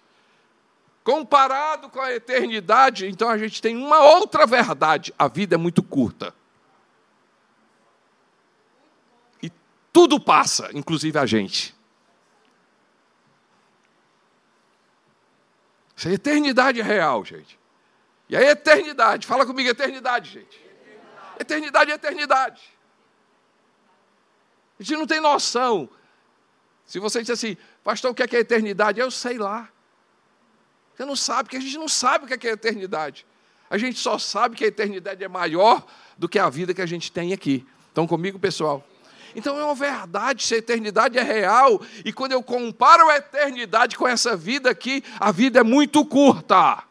comparado 1.06 1.88
com 1.88 2.00
a 2.00 2.12
eternidade, 2.12 3.06
então 3.06 3.28
a 3.28 3.38
gente 3.38 3.62
tem 3.62 3.76
uma 3.76 4.00
outra 4.00 4.44
verdade: 4.44 5.14
a 5.16 5.28
vida 5.28 5.54
é 5.54 5.56
muito 5.56 5.80
curta. 5.80 6.34
E 9.40 9.52
tudo 9.92 10.18
passa, 10.18 10.68
inclusive 10.74 11.16
a 11.16 11.24
gente. 11.24 11.76
Isso 15.94 16.08
é 16.08 16.12
eternidade 16.14 16.82
real, 16.82 17.24
gente. 17.24 17.56
E 18.28 18.36
a 18.36 18.42
eternidade, 18.42 19.28
fala 19.28 19.46
comigo, 19.46 19.70
eternidade, 19.70 20.32
gente. 20.32 20.60
Eternidade 21.38 21.92
é 21.92 21.94
eternidade. 21.94 22.62
A 24.80 24.82
gente 24.82 24.98
não 24.98 25.06
tem 25.06 25.20
noção. 25.20 25.88
Se 26.84 26.98
você 26.98 27.20
diz 27.20 27.30
assim, 27.30 27.56
pastor, 27.84 28.10
o 28.10 28.14
que 28.14 28.24
é, 28.24 28.26
que 28.26 28.36
é 28.36 28.40
eternidade? 28.40 28.98
Eu 28.98 29.10
sei 29.10 29.38
lá. 29.38 29.70
Você 30.96 31.04
não 31.04 31.14
sabe, 31.14 31.44
porque 31.44 31.58
a 31.58 31.60
gente 31.60 31.76
não 31.76 31.88
sabe 31.88 32.24
o 32.24 32.28
que 32.28 32.34
é, 32.34 32.38
que 32.38 32.48
é 32.48 32.52
eternidade. 32.52 33.26
A 33.68 33.76
gente 33.76 33.98
só 33.98 34.18
sabe 34.18 34.56
que 34.56 34.64
a 34.64 34.68
eternidade 34.68 35.22
é 35.22 35.28
maior 35.28 35.84
do 36.16 36.28
que 36.28 36.38
a 36.38 36.48
vida 36.48 36.72
que 36.72 36.80
a 36.80 36.86
gente 36.86 37.12
tem 37.12 37.32
aqui. 37.32 37.66
Estão 37.88 38.06
comigo, 38.06 38.38
pessoal? 38.38 38.86
Então 39.34 39.58
é 39.58 39.64
uma 39.64 39.74
verdade, 39.74 40.42
se 40.42 40.54
a 40.54 40.58
eternidade 40.58 41.18
é 41.18 41.22
real, 41.22 41.82
e 42.02 42.12
quando 42.12 42.32
eu 42.32 42.42
comparo 42.42 43.10
a 43.10 43.16
eternidade 43.16 43.96
com 43.96 44.08
essa 44.08 44.34
vida 44.34 44.70
aqui, 44.70 45.04
a 45.20 45.30
vida 45.30 45.60
é 45.60 45.62
muito 45.62 46.02
curta. 46.06 46.82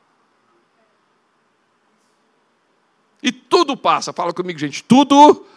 E 3.24 3.32
tudo 3.32 3.76
passa, 3.76 4.14
fala 4.14 4.32
comigo, 4.32 4.60
gente, 4.60 4.84
tudo 4.84 5.48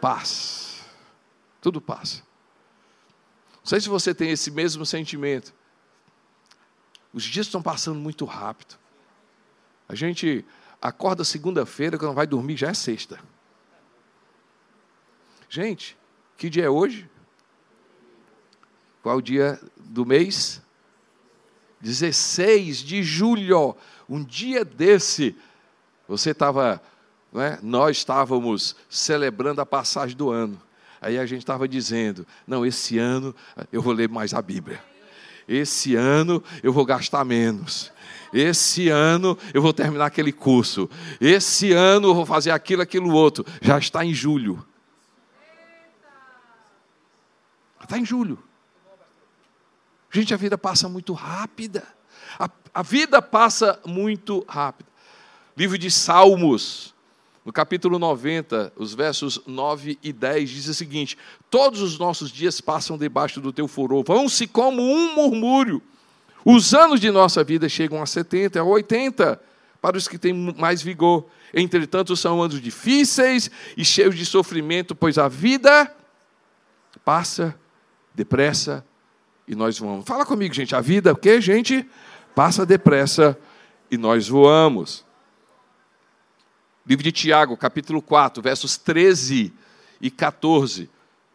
passa. 0.00 0.84
Tudo 1.60 1.80
passa. 1.80 2.22
Não 3.56 3.66
sei 3.66 3.80
se 3.80 3.88
você 3.88 4.14
tem 4.14 4.30
esse 4.30 4.52
mesmo 4.52 4.86
sentimento. 4.86 5.52
Os 7.18 7.24
dias 7.24 7.46
estão 7.46 7.60
passando 7.60 7.98
muito 7.98 8.24
rápido. 8.24 8.78
A 9.88 9.94
gente 9.96 10.44
acorda 10.80 11.24
segunda-feira, 11.24 11.98
quando 11.98 12.14
vai 12.14 12.28
dormir 12.28 12.56
já 12.56 12.68
é 12.68 12.74
sexta. 12.74 13.18
Gente, 15.48 15.98
que 16.36 16.48
dia 16.48 16.66
é 16.66 16.70
hoje? 16.70 17.10
Qual 19.02 19.16
o 19.16 19.20
dia 19.20 19.60
do 19.76 20.06
mês? 20.06 20.62
16 21.80 22.84
de 22.84 23.02
julho. 23.02 23.76
Um 24.08 24.22
dia 24.22 24.64
desse, 24.64 25.34
você 26.06 26.30
estava, 26.30 26.80
é? 27.34 27.58
nós 27.64 27.96
estávamos 27.96 28.76
celebrando 28.88 29.60
a 29.60 29.66
passagem 29.66 30.16
do 30.16 30.30
ano. 30.30 30.62
Aí 31.00 31.18
a 31.18 31.26
gente 31.26 31.40
estava 31.40 31.66
dizendo: 31.66 32.24
não, 32.46 32.64
esse 32.64 32.96
ano 32.96 33.34
eu 33.72 33.82
vou 33.82 33.92
ler 33.92 34.08
mais 34.08 34.32
a 34.32 34.40
Bíblia. 34.40 34.80
Esse 35.48 35.96
ano 35.96 36.42
eu 36.62 36.72
vou 36.72 36.84
gastar 36.84 37.24
menos. 37.24 37.90
Esse 38.32 38.90
ano 38.90 39.38
eu 39.54 39.62
vou 39.62 39.72
terminar 39.72 40.06
aquele 40.06 40.32
curso. 40.32 40.88
Esse 41.20 41.72
ano 41.72 42.08
eu 42.08 42.14
vou 42.14 42.26
fazer 42.26 42.50
aquilo, 42.50 42.82
aquilo 42.82 43.10
outro. 43.10 43.44
Já 43.62 43.78
está 43.78 44.04
em 44.04 44.12
julho. 44.12 44.64
Está 47.82 47.98
em 47.98 48.04
julho. 48.04 48.38
Gente, 50.10 50.34
a 50.34 50.36
vida 50.36 50.58
passa 50.58 50.88
muito 50.88 51.14
rápida. 51.14 51.86
A, 52.38 52.50
a 52.74 52.82
vida 52.82 53.22
passa 53.22 53.80
muito 53.86 54.44
rápida. 54.46 54.90
Livro 55.56 55.78
de 55.78 55.90
Salmos, 55.90 56.94
no 57.48 57.52
capítulo 57.52 57.98
90, 57.98 58.74
os 58.76 58.92
versos 58.92 59.40
9 59.46 59.98
e 60.02 60.12
10, 60.12 60.50
diz 60.50 60.68
o 60.68 60.74
seguinte: 60.74 61.16
Todos 61.48 61.80
os 61.80 61.98
nossos 61.98 62.30
dias 62.30 62.60
passam 62.60 62.98
debaixo 62.98 63.40
do 63.40 63.54
teu 63.54 63.66
furor, 63.66 64.04
vão-se 64.06 64.46
como 64.46 64.82
um 64.82 65.14
murmúrio. 65.14 65.80
Os 66.44 66.74
anos 66.74 67.00
de 67.00 67.10
nossa 67.10 67.42
vida 67.42 67.66
chegam 67.66 68.02
a 68.02 68.06
70, 68.06 68.60
a 68.60 68.62
80, 68.62 69.40
para 69.80 69.96
os 69.96 70.06
que 70.06 70.18
têm 70.18 70.34
mais 70.58 70.82
vigor. 70.82 71.24
Entretanto, 71.54 72.14
são 72.14 72.42
anos 72.42 72.60
difíceis 72.60 73.50
e 73.78 73.82
cheios 73.82 74.14
de 74.14 74.26
sofrimento, 74.26 74.94
pois 74.94 75.16
a 75.16 75.26
vida 75.26 75.90
passa 77.02 77.58
depressa 78.14 78.84
e 79.46 79.54
nós 79.54 79.78
voamos. 79.78 80.04
Fala 80.04 80.26
comigo, 80.26 80.52
gente. 80.52 80.76
A 80.76 80.82
vida, 80.82 81.12
o 81.12 81.16
que, 81.16 81.40
gente? 81.40 81.88
Passa 82.34 82.66
depressa 82.66 83.38
e 83.90 83.96
nós 83.96 84.28
voamos. 84.28 85.07
Livro 86.88 87.04
de 87.04 87.12
Tiago, 87.12 87.54
capítulo 87.54 88.00
4, 88.00 88.42
versos 88.42 88.78
13 88.78 89.52
e 90.00 90.10
14. 90.10 90.88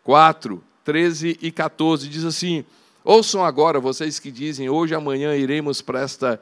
4, 0.04 0.64
13 0.84 1.38
e 1.40 1.52
14 1.52 2.10
diz 2.10 2.26
assim: 2.26 2.66
Ouçam 3.04 3.46
agora 3.46 3.80
vocês 3.80 4.18
que 4.18 4.32
dizem, 4.32 4.68
hoje, 4.68 4.96
amanhã 4.96 5.36
iremos 5.36 5.80
para 5.80 6.02
esta 6.02 6.42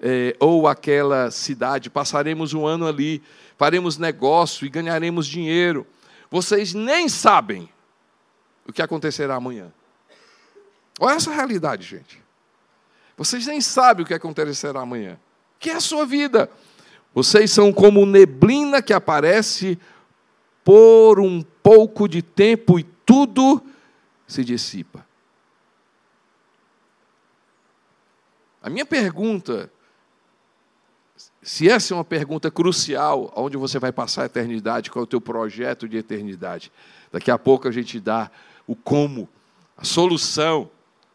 é, 0.00 0.34
ou 0.40 0.66
aquela 0.66 1.30
cidade, 1.30 1.90
passaremos 1.90 2.54
um 2.54 2.66
ano 2.66 2.86
ali, 2.86 3.22
faremos 3.58 3.98
negócio 3.98 4.64
e 4.64 4.70
ganharemos 4.70 5.26
dinheiro. 5.26 5.86
Vocês 6.30 6.72
nem 6.72 7.10
sabem 7.10 7.68
o 8.66 8.72
que 8.72 8.80
acontecerá 8.80 9.34
amanhã. 9.34 9.70
Olha 10.98 11.16
essa 11.16 11.30
realidade, 11.30 11.86
gente. 11.86 12.22
Vocês 13.18 13.46
nem 13.46 13.60
sabem 13.60 14.02
o 14.02 14.06
que 14.06 14.14
acontecerá 14.14 14.80
amanhã. 14.80 15.18
Que 15.60 15.68
é 15.68 15.74
a 15.74 15.80
sua 15.80 16.06
vida. 16.06 16.50
Vocês 17.16 17.50
são 17.50 17.72
como 17.72 18.04
neblina 18.04 18.82
que 18.82 18.92
aparece 18.92 19.78
por 20.62 21.18
um 21.18 21.40
pouco 21.40 22.06
de 22.06 22.20
tempo 22.20 22.78
e 22.78 22.82
tudo 23.06 23.62
se 24.26 24.44
dissipa. 24.44 25.06
A 28.62 28.68
minha 28.68 28.84
pergunta 28.84 29.72
se 31.40 31.70
essa 31.70 31.94
é 31.94 31.96
uma 31.96 32.04
pergunta 32.04 32.50
crucial, 32.50 33.32
onde 33.34 33.56
você 33.56 33.78
vai 33.78 33.92
passar 33.92 34.24
a 34.24 34.26
eternidade, 34.26 34.90
qual 34.90 35.04
é 35.04 35.04
o 35.04 35.06
teu 35.06 35.20
projeto 35.20 35.88
de 35.88 35.96
eternidade? 35.96 36.70
Daqui 37.10 37.30
a 37.30 37.38
pouco 37.38 37.66
a 37.66 37.70
gente 37.70 37.98
dá 37.98 38.30
o 38.66 38.76
como, 38.76 39.26
a 39.74 39.84
solução. 39.84 40.68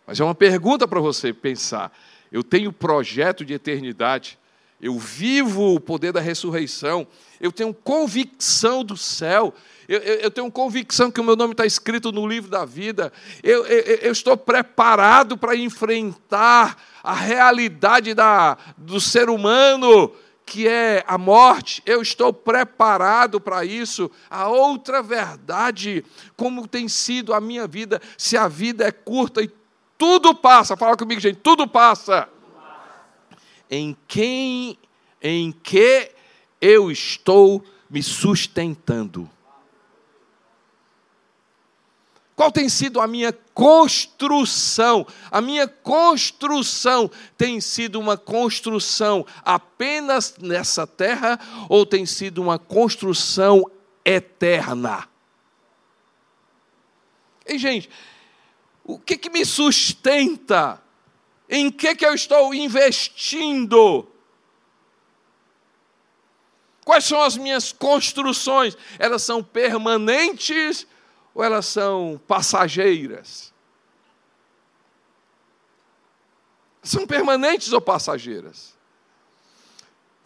Mas 0.07 0.19
é 0.19 0.23
uma 0.23 0.33
pergunta 0.33 0.87
para 0.87 0.99
você 0.99 1.31
pensar. 1.31 1.95
Eu 2.31 2.43
tenho 2.43 2.73
projeto 2.73 3.45
de 3.45 3.53
eternidade, 3.53 4.39
eu 4.81 4.97
vivo 4.97 5.75
o 5.75 5.79
poder 5.79 6.11
da 6.11 6.19
ressurreição, 6.19 7.07
eu 7.39 7.51
tenho 7.51 7.73
convicção 7.73 8.83
do 8.83 8.97
céu, 8.97 9.53
eu, 9.87 9.99
eu, 9.99 10.15
eu 10.15 10.31
tenho 10.31 10.51
convicção 10.51 11.11
que 11.11 11.21
o 11.21 11.23
meu 11.23 11.35
nome 11.35 11.51
está 11.51 11.65
escrito 11.65 12.11
no 12.11 12.27
livro 12.27 12.49
da 12.49 12.65
vida, 12.65 13.13
eu, 13.43 13.65
eu 13.65 14.11
estou 14.11 14.35
preparado 14.35 15.37
para 15.37 15.55
enfrentar 15.55 16.77
a 17.03 17.13
realidade 17.13 18.13
da, 18.13 18.57
do 18.77 18.99
ser 18.99 19.29
humano, 19.29 20.11
que 20.45 20.67
é 20.67 21.03
a 21.07 21.17
morte, 21.17 21.81
eu 21.85 22.01
estou 22.01 22.33
preparado 22.33 23.39
para 23.39 23.63
isso. 23.63 24.11
A 24.29 24.49
outra 24.49 25.01
verdade, 25.01 26.03
como 26.35 26.67
tem 26.67 26.87
sido 26.87 27.33
a 27.33 27.39
minha 27.39 27.67
vida, 27.67 28.01
se 28.17 28.35
a 28.35 28.47
vida 28.47 28.85
é 28.85 28.91
curta 28.91 29.41
e 29.41 29.49
tudo 29.97 30.35
passa, 30.35 30.75
fala 30.75 30.97
comigo, 30.97 31.21
gente, 31.21 31.37
tudo 31.37 31.67
passa. 31.67 32.27
Em 33.71 33.95
quem, 34.05 34.77
em 35.21 35.53
que 35.53 36.11
eu 36.59 36.91
estou 36.91 37.63
me 37.89 38.03
sustentando? 38.03 39.29
Qual 42.35 42.51
tem 42.51 42.67
sido 42.69 42.99
a 42.99 43.07
minha 43.07 43.31
construção? 43.53 45.05
A 45.29 45.39
minha 45.39 45.67
construção 45.67 47.09
tem 47.37 47.61
sido 47.61 47.99
uma 47.99 48.17
construção 48.17 49.25
apenas 49.45 50.35
nessa 50.37 50.87
terra 50.87 51.39
ou 51.69 51.85
tem 51.85 52.05
sido 52.05 52.41
uma 52.41 52.57
construção 52.57 53.63
eterna? 54.03 55.07
E, 57.45 57.57
gente, 57.57 57.89
o 58.83 58.97
que, 58.97 59.17
que 59.17 59.29
me 59.29 59.45
sustenta? 59.45 60.81
Em 61.53 61.69
que, 61.69 61.93
que 61.93 62.05
eu 62.05 62.13
estou 62.13 62.53
investindo? 62.53 64.07
Quais 66.85 67.03
são 67.03 67.21
as 67.21 67.35
minhas 67.35 67.73
construções? 67.73 68.77
Elas 68.97 69.21
são 69.21 69.43
permanentes 69.43 70.87
ou 71.35 71.43
elas 71.43 71.65
são 71.65 72.19
passageiras? 72.25 73.53
São 76.81 77.05
permanentes 77.05 77.73
ou 77.73 77.81
passageiras? 77.81 78.73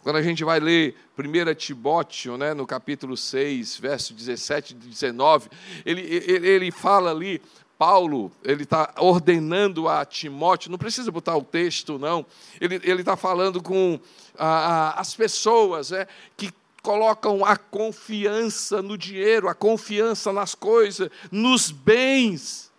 Quando 0.02 0.16
a 0.16 0.22
gente 0.22 0.44
vai 0.44 0.60
ler 0.60 0.94
1 1.18 1.54
Timóteo, 1.56 2.36
né, 2.36 2.54
no 2.54 2.64
capítulo 2.64 3.16
6, 3.16 3.78
verso 3.78 4.14
17 4.14 4.74
e 4.74 4.76
19, 4.76 5.50
ele, 5.84 6.02
ele, 6.02 6.48
ele 6.48 6.70
fala 6.70 7.10
ali, 7.10 7.42
Paulo, 7.78 8.32
ele 8.42 8.62
está 8.62 8.94
ordenando 8.98 9.88
a 9.88 10.04
Timóteo, 10.04 10.70
não 10.70 10.78
precisa 10.78 11.10
botar 11.10 11.36
o 11.36 11.44
texto, 11.44 11.98
não, 11.98 12.24
ele 12.60 13.00
está 13.00 13.16
falando 13.16 13.62
com 13.62 14.00
a, 14.38 14.46
a, 14.46 15.00
as 15.00 15.14
pessoas 15.14 15.92
é, 15.92 16.08
que 16.36 16.50
colocam 16.82 17.44
a 17.44 17.56
confiança 17.56 18.80
no 18.80 18.96
dinheiro, 18.96 19.48
a 19.48 19.54
confiança 19.54 20.32
nas 20.32 20.54
coisas, 20.54 21.10
nos 21.30 21.70
bens. 21.70 22.72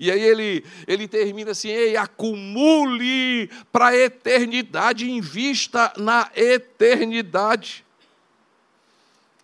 E 0.00 0.10
aí 0.10 0.22
ele, 0.22 0.64
ele 0.88 1.06
termina 1.06 1.50
assim: 1.50 1.68
Ei, 1.68 1.94
acumule 1.98 3.50
para 3.70 3.88
a 3.88 3.96
eternidade, 3.96 5.10
invista 5.10 5.92
na 5.98 6.30
eternidade. 6.34 7.84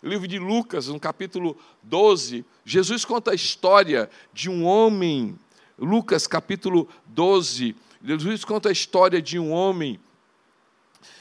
Livro 0.07 0.29
de 0.29 0.39
Lucas, 0.39 0.89
no 0.89 1.01
capítulo 1.01 1.57
12, 1.83 2.45
Jesus 2.65 3.05
conta 3.05 3.33
a 3.33 3.35
história 3.35 4.09
de 4.33 4.49
um 4.49 4.65
homem. 4.65 5.39
Lucas, 5.79 6.27
capítulo 6.27 6.89
12, 7.07 7.75
Jesus 8.05 8.45
conta 8.45 8.69
a 8.69 8.73
história 8.73 9.21
de 9.21 9.39
um 9.39 9.51
homem 9.51 10.01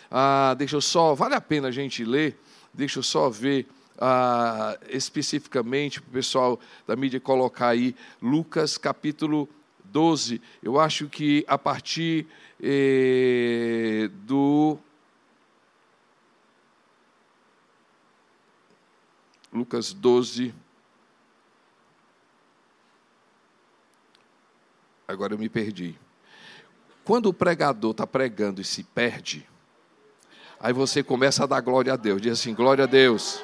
ah, 0.10 0.56
deixa 0.58 0.76
eu 0.76 0.82
só, 0.82 1.13
vale 1.13 1.36
a 1.36 1.41
pena 1.41 1.67
a 1.67 1.71
gente 1.71 2.04
ler, 2.04 2.38
deixa 2.74 3.00
eu 3.00 3.04
só 3.04 3.30
ver 3.30 3.67
ah, 3.98 4.78
especificamente 4.89 6.02
para 6.02 6.10
o 6.10 6.13
pessoal 6.13 6.60
da 6.88 6.95
mídia 6.95 7.19
colocar 7.19 7.69
aí, 7.69 7.95
Lucas 8.21 8.78
capítulo 8.78 9.50
12. 9.84 10.41
Eu 10.62 10.80
acho 10.80 11.08
que 11.10 11.43
a 11.48 11.58
partir 11.58 12.28
eh, 12.62 14.10
do. 14.26 14.78
Lucas 19.56 19.94
12. 19.94 20.54
Agora 25.08 25.34
eu 25.34 25.38
me 25.38 25.50
perdi. 25.50 25.98
Quando 27.04 27.28
o 27.28 27.34
pregador 27.34 27.91
está 27.91 28.06
pregando 28.06 28.62
e 28.62 28.63
se 28.63 28.84
perde, 28.84 29.48
Aí 30.60 30.74
você 30.74 31.04
começa 31.04 31.44
a 31.44 31.46
dar 31.46 31.62
glória 31.62 31.94
a 31.94 31.96
Deus. 31.96 32.22
Diz 32.22 32.34
assim: 32.34 32.54
glória 32.54 32.86
a 32.86 32.88
Deus. 32.88 33.44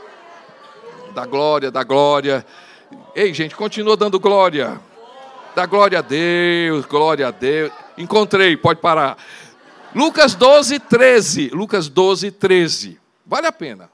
Dá 1.13 1.25
glória, 1.25 1.69
dá 1.69 1.83
glória. 1.83 2.45
Ei, 3.13 3.33
gente, 3.33 3.55
continua 3.55 3.97
dando 3.97 4.19
glória. 4.19 4.79
Dá 5.55 5.65
glória 5.65 5.99
a 5.99 6.01
Deus, 6.01 6.85
glória 6.85 7.27
a 7.27 7.31
Deus. 7.31 7.71
Encontrei, 7.97 8.55
pode 8.55 8.79
parar. 8.79 9.17
Lucas 9.93 10.33
12, 10.33 10.79
13. 10.79 11.49
Lucas 11.49 11.89
12, 11.89 12.31
13. 12.31 12.99
Vale 13.25 13.47
a 13.47 13.51
pena. 13.51 13.89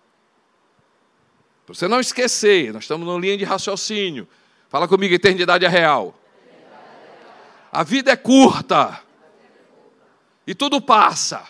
Para 1.68 1.76
você 1.76 1.86
não 1.86 2.00
esquecer, 2.00 2.72
nós 2.72 2.86
estamos 2.86 3.06
numa 3.06 3.20
linha 3.20 3.38
de 3.38 3.44
raciocínio. 3.44 4.26
Fala 4.70 4.88
comigo, 4.88 5.14
eternidade 5.14 5.66
é 5.66 5.68
real. 5.68 6.18
A 7.70 7.84
vida 7.84 8.10
é 8.10 8.16
curta. 8.16 9.02
E 10.48 10.56
tudo 10.56 10.82
passa. 10.82 11.46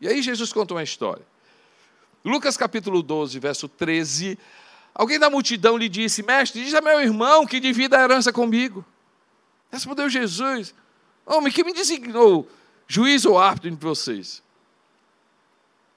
E 0.00 0.08
aí 0.08 0.20
Jesus 0.20 0.52
contou 0.52 0.76
uma 0.76 0.82
história. 0.82 1.24
Lucas 2.24 2.56
capítulo 2.56 3.00
12, 3.00 3.38
verso 3.38 3.68
13. 3.68 4.36
Alguém 4.92 5.20
da 5.20 5.30
multidão 5.30 5.76
lhe 5.76 5.88
disse: 5.88 6.24
Mestre, 6.24 6.64
diz 6.64 6.74
a 6.74 6.80
meu 6.80 7.00
irmão 7.00 7.46
que 7.46 7.60
divida 7.60 7.96
a 7.96 8.02
herança 8.02 8.32
comigo. 8.32 8.84
Respondeu 9.70 10.10
Jesus: 10.10 10.74
Homem, 11.24 11.52
que 11.52 11.62
me 11.62 11.72
designou 11.72 12.50
juiz 12.88 13.24
ou 13.24 13.38
árbitro 13.38 13.70
entre 13.70 13.86
vocês? 13.86 14.42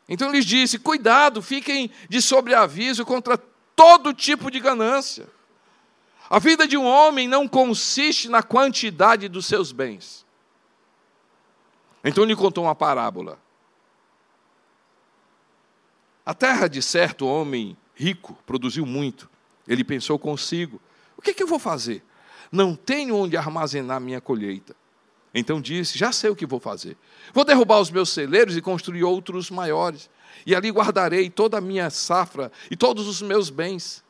Então 0.07 0.31
lhes 0.31 0.45
disse: 0.45 0.79
Cuidado, 0.79 1.41
fiquem 1.41 1.91
de 2.07 2.21
sobreaviso 2.21 3.05
contra 3.05 3.37
todo 3.75 4.13
tipo 4.13 4.49
de 4.49 4.59
ganância. 4.59 5.27
A 6.29 6.39
vida 6.39 6.67
de 6.67 6.77
um 6.77 6.85
homem 6.85 7.27
não 7.27 7.47
consiste 7.47 8.29
na 8.29 8.43
quantidade 8.43 9.27
dos 9.27 9.45
seus 9.45 9.71
bens. 9.71 10.25
Então 12.03 12.23
lhe 12.23 12.35
contou 12.35 12.65
uma 12.65 12.75
parábola. 12.75 13.39
A 16.25 16.33
terra 16.33 16.67
de 16.67 16.81
certo 16.81 17.25
homem 17.25 17.77
rico 17.95 18.37
produziu 18.45 18.85
muito. 18.85 19.29
Ele 19.67 19.83
pensou 19.83 20.19
consigo: 20.19 20.81
o 21.17 21.21
que, 21.21 21.31
é 21.31 21.33
que 21.33 21.43
eu 21.43 21.47
vou 21.47 21.59
fazer? 21.59 22.03
Não 22.51 22.75
tenho 22.75 23.15
onde 23.15 23.35
armazenar 23.35 23.99
minha 23.99 24.21
colheita. 24.21 24.75
Então 25.33 25.61
disse: 25.61 25.97
Já 25.97 26.11
sei 26.11 26.29
o 26.29 26.35
que 26.35 26.45
vou 26.45 26.59
fazer. 26.59 26.97
Vou 27.33 27.43
derrubar 27.43 27.79
os 27.79 27.91
meus 27.91 28.09
celeiros 28.09 28.57
e 28.57 28.61
construir 28.61 29.03
outros 29.03 29.49
maiores. 29.49 30.09
E 30.45 30.55
ali 30.55 30.69
guardarei 30.69 31.29
toda 31.29 31.57
a 31.57 31.61
minha 31.61 31.89
safra 31.89 32.51
e 32.71 32.75
todos 32.75 33.07
os 33.07 33.21
meus 33.21 33.49
bens. 33.49 34.03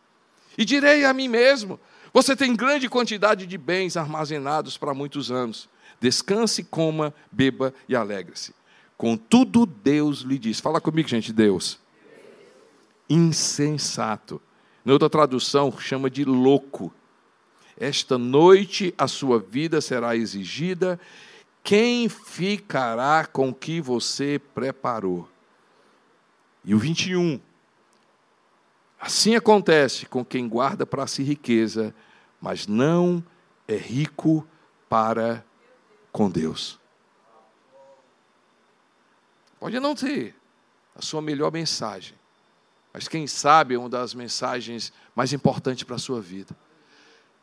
E 0.58 0.66
direi 0.66 1.06
a 1.06 1.14
mim 1.14 1.28
mesmo: 1.28 1.80
Você 2.14 2.36
tem 2.36 2.56
grande 2.56 2.90
quantidade 2.90 3.46
de 3.46 3.58
bens 3.58 3.98
armazenados 3.98 4.78
para 4.78 4.94
muitos 4.94 5.32
anos. 5.32 5.70
Descanse, 6.00 6.64
coma, 6.64 7.14
beba 7.32 7.74
e 7.90 7.96
alegre-se. 7.96 8.54
Contudo, 8.98 9.66
Deus 9.66 10.20
lhe 10.20 10.38
diz: 10.38 10.60
fala 10.60 10.82
comigo, 10.82 11.08
gente, 11.08 11.32
Deus. 11.32 11.80
Insensato. 13.10 14.42
Na 14.84 14.94
outra 14.94 15.10
tradução, 15.10 15.72
chama 15.78 16.10
de 16.10 16.24
louco. 16.26 16.94
Esta 17.80 18.18
noite 18.18 18.94
a 18.98 19.08
sua 19.08 19.40
vida 19.40 19.80
será 19.82 20.16
exigida. 20.16 21.00
Quem 21.64 22.10
ficará 22.10 23.26
com 23.26 23.50
o 23.50 23.54
que 23.54 23.80
você 23.80 24.42
preparou? 24.56 25.30
E 26.66 26.74
o 26.74 26.80
21. 26.80 27.40
Assim 29.00 29.36
acontece 29.36 30.08
com 30.08 30.26
quem 30.26 30.50
guarda 30.50 30.86
para 30.86 31.06
si 31.06 31.22
riqueza, 31.22 31.94
mas 32.42 32.66
não 32.66 33.24
é 33.68 33.76
rico 33.76 34.48
para 34.90 35.46
com 36.12 36.30
Deus. 36.30 36.80
Pode 39.60 39.80
não 39.80 39.96
ser 39.96 40.36
a 40.96 41.02
sua 41.02 41.22
melhor 41.22 41.52
mensagem, 41.52 42.16
mas 42.92 43.08
quem 43.08 43.28
sabe 43.28 43.76
é 43.76 43.78
uma 43.78 43.90
das 43.90 44.16
mensagens 44.16 44.92
mais 45.16 45.32
importantes 45.32 45.84
para 45.84 45.96
a 45.96 46.00
sua 46.00 46.20
vida. 46.20 46.56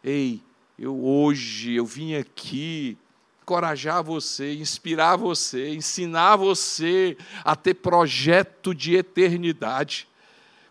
Ei, 0.07 0.43
eu 0.79 1.03
hoje 1.03 1.77
eu 1.77 1.87
vim 1.87 2.14
aqui 2.14 2.99
encorajar 3.43 4.05
você, 4.05 4.53
inspirar 4.53 5.17
você, 5.17 5.71
ensinar 5.71 6.37
você 6.37 7.17
a 7.43 7.57
ter 7.57 7.73
projeto 7.73 8.75
de 8.75 8.97
eternidade. 8.97 10.07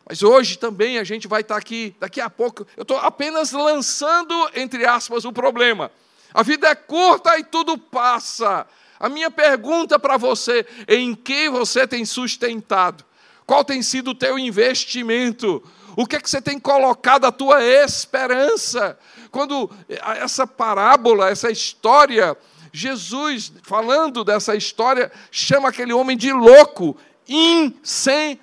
Mas 0.07 0.21
hoje 0.21 0.55
também 0.59 0.99
a 0.99 1.03
gente 1.03 1.27
vai 1.27 1.41
estar 1.41 1.57
aqui, 1.57 1.95
daqui 1.99 2.21
a 2.21 2.29
pouco, 2.29 2.67
eu 2.77 2.83
estou 2.83 2.97
apenas 2.97 3.51
lançando, 3.53 4.35
entre 4.53 4.85
aspas, 4.85 5.25
o 5.25 5.33
problema. 5.33 5.91
A 6.31 6.43
vida 6.43 6.67
é 6.67 6.75
curta 6.75 7.35
e 7.39 7.43
tudo 7.43 7.75
passa. 7.75 8.67
A 8.99 9.09
minha 9.09 9.31
pergunta 9.31 9.97
para 9.97 10.15
você: 10.15 10.63
em 10.87 11.15
que 11.15 11.49
você 11.49 11.87
tem 11.87 12.05
sustentado? 12.05 13.03
Qual 13.47 13.65
tem 13.65 13.81
sido 13.81 14.11
o 14.11 14.15
teu 14.15 14.37
investimento? 14.37 15.63
O 15.95 16.05
que 16.05 16.15
é 16.15 16.19
que 16.19 16.29
você 16.29 16.41
tem 16.41 16.59
colocado 16.59 17.25
a 17.25 17.31
tua 17.31 17.63
esperança? 17.63 18.97
Quando 19.31 19.69
essa 20.21 20.47
parábola, 20.47 21.29
essa 21.29 21.51
história, 21.51 22.37
Jesus, 22.71 23.53
falando 23.63 24.23
dessa 24.23 24.55
história, 24.55 25.11
chama 25.31 25.69
aquele 25.69 25.93
homem 25.93 26.17
de 26.17 26.31
louco 26.31 26.97
insensato. 27.27 28.41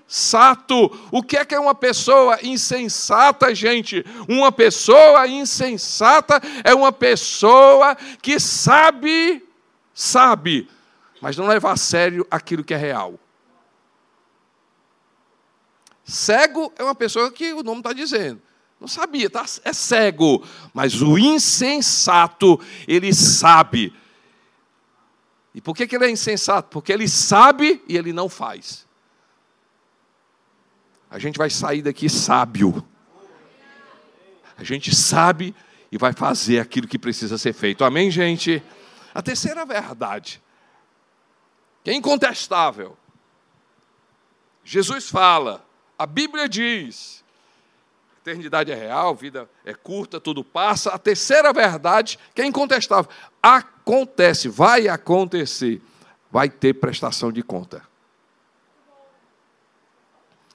O 1.11 1.23
que 1.23 1.37
é 1.37 1.45
que 1.45 1.55
é 1.55 1.61
uma 1.61 1.75
pessoa 1.75 2.39
insensata, 2.43 3.55
gente? 3.55 4.05
Uma 4.29 4.51
pessoa 4.51 5.27
insensata 5.27 6.41
é 6.65 6.75
uma 6.75 6.93
pessoa 6.93 7.97
que 8.23 8.41
sabe, 8.41 9.47
sabe, 9.95 10.69
mas 11.21 11.37
não 11.37 11.47
leva 11.47 11.73
a 11.73 11.77
sério 11.77 12.27
aquilo 12.31 12.65
que 12.65 12.73
é 12.75 12.79
real. 12.79 13.15
Cego 16.11 16.73
é 16.77 16.85
uma 16.85 16.95
pessoa 16.95 17.31
que 17.31 17.53
o 17.53 17.63
nome 17.63 17.81
está 17.81 17.93
dizendo. 17.93 18.41
Não 18.81 18.89
sabia, 18.89 19.29
tá? 19.29 19.45
é 19.65 19.73
cego. 19.73 20.45
Mas 20.73 21.03
o 21.03 21.19
insensato, 21.19 22.61
ele 22.89 23.13
sabe 23.15 23.93
e 25.55 25.61
por 25.61 25.75
que, 25.75 25.87
que 25.87 25.97
ele 25.97 26.07
é 26.07 26.11
insensato? 26.11 26.69
Porque 26.71 26.93
ele 26.93 27.09
sabe 27.09 27.83
e 27.89 27.97
ele 27.97 28.13
não 28.13 28.29
faz. 28.29 28.87
A 31.11 31.19
gente 31.19 31.39
vai 31.39 31.51
sair 31.51 31.83
daqui 31.83 32.09
sábio. 32.09 32.87
A 34.57 34.63
gente 34.63 34.95
sabe 34.95 35.55
e 35.91 35.99
vai 35.99 36.13
fazer 36.13 36.61
aquilo 36.61 36.87
que 36.87 36.99
precisa 36.99 37.37
ser 37.37 37.53
feito. 37.53 37.85
Amém, 37.85 38.11
gente? 38.11 38.63
A 39.13 39.21
terceira 39.21 39.67
verdade, 39.67 40.41
que 41.83 41.91
é 41.91 41.95
incontestável. 41.95 42.97
Jesus 44.63 45.09
fala, 45.09 45.67
a 46.01 46.07
Bíblia 46.07 46.49
diz, 46.49 47.23
eternidade 48.23 48.73
é 48.73 48.75
real, 48.75 49.15
vida 49.15 49.47
é 49.67 49.75
curta, 49.75 50.19
tudo 50.19 50.43
passa. 50.43 50.89
A 50.89 50.99
terceira 50.99 51.53
verdade, 51.53 52.19
que 52.35 52.41
é 52.41 52.47
incontestável, 52.47 53.13
acontece, 53.43 54.49
vai 54.49 54.89
acontecer, 54.89 55.79
vai 56.31 56.49
ter 56.49 56.73
prestação 56.73 57.31
de 57.31 57.43
conta. 57.43 57.87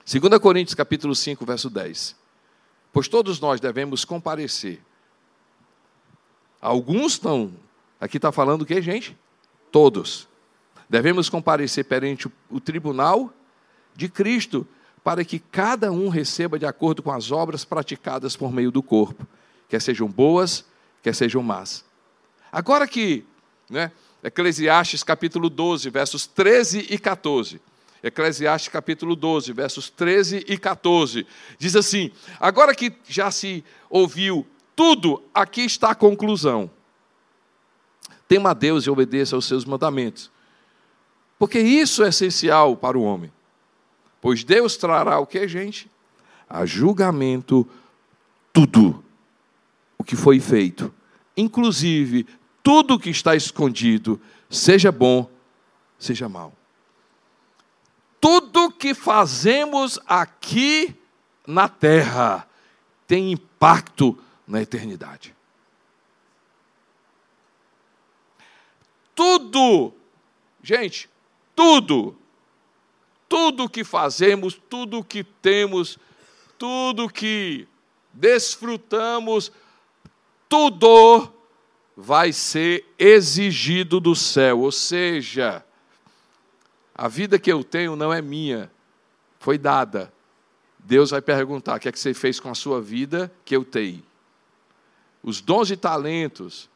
2 0.03 0.39
Coríntios 0.39 0.73
capítulo 0.73 1.13
5, 1.13 1.45
verso 1.45 1.69
10. 1.69 2.15
Pois 2.91 3.07
todos 3.07 3.39
nós 3.39 3.61
devemos 3.61 4.03
comparecer. 4.03 4.81
Alguns 6.59 7.13
estão, 7.13 7.53
aqui 8.01 8.17
está 8.17 8.31
falando 8.31 8.63
o 8.63 8.65
que, 8.65 8.81
gente? 8.81 9.15
Todos. 9.71 10.27
Devemos 10.89 11.29
comparecer 11.29 11.85
perante 11.85 12.27
o 12.49 12.59
tribunal 12.59 13.31
de 13.95 14.09
Cristo, 14.09 14.67
para 15.05 15.23
que 15.23 15.37
cada 15.37 15.91
um 15.91 16.09
receba 16.09 16.57
de 16.57 16.65
acordo 16.65 17.03
com 17.03 17.11
as 17.11 17.29
obras 17.29 17.63
praticadas 17.63 18.35
por 18.35 18.51
meio 18.51 18.71
do 18.71 18.81
corpo, 18.81 19.27
quer 19.69 19.79
sejam 19.79 20.07
boas, 20.07 20.65
quer 21.03 21.13
sejam 21.13 21.43
más. 21.43 21.85
Agora 22.51 22.87
que, 22.87 23.23
né, 23.69 23.91
Eclesiastes 24.23 25.03
capítulo 25.03 25.47
12, 25.47 25.91
versos 25.91 26.25
13 26.25 26.87
e 26.89 26.97
14. 26.97 27.61
Eclesiastes 28.01 28.69
capítulo 28.69 29.15
12, 29.15 29.53
versos 29.53 29.91
13 29.91 30.43
e 30.47 30.57
14. 30.57 31.27
Diz 31.59 31.75
assim: 31.75 32.11
Agora 32.39 32.73
que 32.73 32.91
já 33.07 33.29
se 33.29 33.63
ouviu 33.87 34.43
tudo, 34.75 35.21
aqui 35.31 35.61
está 35.61 35.91
a 35.91 35.95
conclusão. 35.95 36.67
Tema 38.27 38.49
a 38.49 38.53
Deus 38.55 38.85
e 38.85 38.89
obedeça 38.89 39.35
aos 39.35 39.45
seus 39.45 39.65
mandamentos. 39.65 40.31
Porque 41.37 41.59
isso 41.59 42.03
é 42.03 42.09
essencial 42.09 42.75
para 42.75 42.97
o 42.97 43.03
homem. 43.03 43.34
Pois 44.25 44.43
Deus 44.43 44.75
trará 44.75 45.19
o 45.19 45.27
que, 45.27 45.47
gente? 45.47 45.87
A 46.49 46.65
julgamento 46.65 47.63
tudo 48.51 49.05
o 49.99 50.03
que 50.03 50.15
foi 50.15 50.39
feito, 50.39 50.91
inclusive 51.37 52.25
tudo 52.63 52.95
o 52.95 52.99
que 52.99 53.11
está 53.11 53.35
escondido, 53.35 54.19
seja 54.49 54.91
bom, 54.91 55.29
seja 55.99 56.27
mal. 56.27 56.53
Tudo 58.19 58.71
que 58.71 58.95
fazemos 58.95 59.99
aqui 60.07 60.95
na 61.45 61.69
terra 61.69 62.49
tem 63.05 63.31
impacto 63.31 64.17
na 64.47 64.59
eternidade. 64.59 65.35
Tudo, 69.13 69.93
gente, 70.63 71.07
tudo 71.55 72.17
tudo 73.27 73.69
que 73.69 73.83
fazemos, 73.83 74.59
tudo 74.69 75.03
que 75.03 75.23
temos, 75.23 75.97
tudo 76.57 77.09
que 77.09 77.67
desfrutamos, 78.13 79.51
tudo 80.47 81.31
vai 81.95 82.31
ser 82.31 82.85
exigido 82.97 83.99
do 83.99 84.15
céu. 84.15 84.59
Ou 84.59 84.71
seja, 84.71 85.65
a 86.93 87.07
vida 87.07 87.39
que 87.39 87.51
eu 87.51 87.63
tenho 87.63 87.95
não 87.95 88.13
é 88.13 88.21
minha, 88.21 88.71
foi 89.39 89.57
dada. 89.57 90.13
Deus 90.79 91.11
vai 91.11 91.21
perguntar: 91.21 91.77
o 91.77 91.79
que 91.79 91.89
é 91.89 91.91
que 91.91 91.99
você 91.99 92.13
fez 92.13 92.39
com 92.39 92.49
a 92.49 92.55
sua 92.55 92.81
vida 92.81 93.31
que 93.43 93.55
eu 93.55 93.65
tenho? 93.65 94.03
Os 95.21 95.41
dons 95.41 95.71
e 95.71 95.75
talentos, 95.75 96.69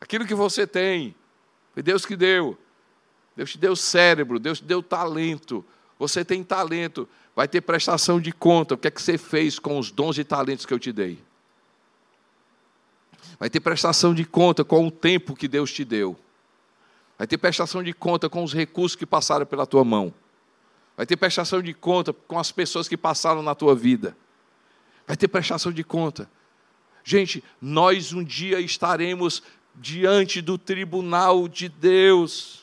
aquilo 0.00 0.26
que 0.26 0.34
você 0.34 0.66
tem, 0.66 1.14
foi 1.72 1.82
Deus 1.82 2.04
que 2.04 2.16
deu. 2.16 2.58
Deus 3.36 3.52
te 3.52 3.58
deu 3.58 3.76
cérebro, 3.76 4.38
Deus 4.38 4.58
te 4.58 4.64
deu 4.64 4.82
talento. 4.82 5.64
Você 5.98 6.24
tem 6.24 6.42
talento, 6.42 7.08
vai 7.34 7.46
ter 7.46 7.60
prestação 7.60 8.20
de 8.20 8.32
conta. 8.32 8.74
O 8.74 8.78
que 8.78 8.88
é 8.88 8.90
que 8.90 9.00
você 9.00 9.18
fez 9.18 9.58
com 9.58 9.78
os 9.78 9.90
dons 9.90 10.18
e 10.18 10.24
talentos 10.24 10.66
que 10.66 10.74
eu 10.74 10.78
te 10.78 10.92
dei? 10.92 11.22
Vai 13.38 13.48
ter 13.48 13.60
prestação 13.60 14.14
de 14.14 14.24
conta 14.24 14.64
com 14.64 14.86
o 14.86 14.90
tempo 14.90 15.34
que 15.34 15.48
Deus 15.48 15.72
te 15.72 15.84
deu. 15.84 16.18
Vai 17.16 17.26
ter 17.26 17.38
prestação 17.38 17.82
de 17.82 17.92
conta 17.92 18.28
com 18.28 18.42
os 18.42 18.52
recursos 18.52 18.96
que 18.96 19.06
passaram 19.06 19.44
pela 19.46 19.66
tua 19.66 19.84
mão. 19.84 20.12
Vai 20.96 21.06
ter 21.06 21.16
prestação 21.16 21.62
de 21.62 21.72
conta 21.72 22.12
com 22.12 22.38
as 22.38 22.52
pessoas 22.52 22.88
que 22.88 22.96
passaram 22.96 23.42
na 23.42 23.54
tua 23.54 23.74
vida. 23.74 24.16
Vai 25.06 25.16
ter 25.16 25.28
prestação 25.28 25.72
de 25.72 25.82
conta. 25.82 26.30
Gente, 27.04 27.42
nós 27.60 28.12
um 28.12 28.22
dia 28.22 28.60
estaremos 28.60 29.42
diante 29.74 30.40
do 30.40 30.58
tribunal 30.58 31.48
de 31.48 31.68
Deus. 31.68 32.59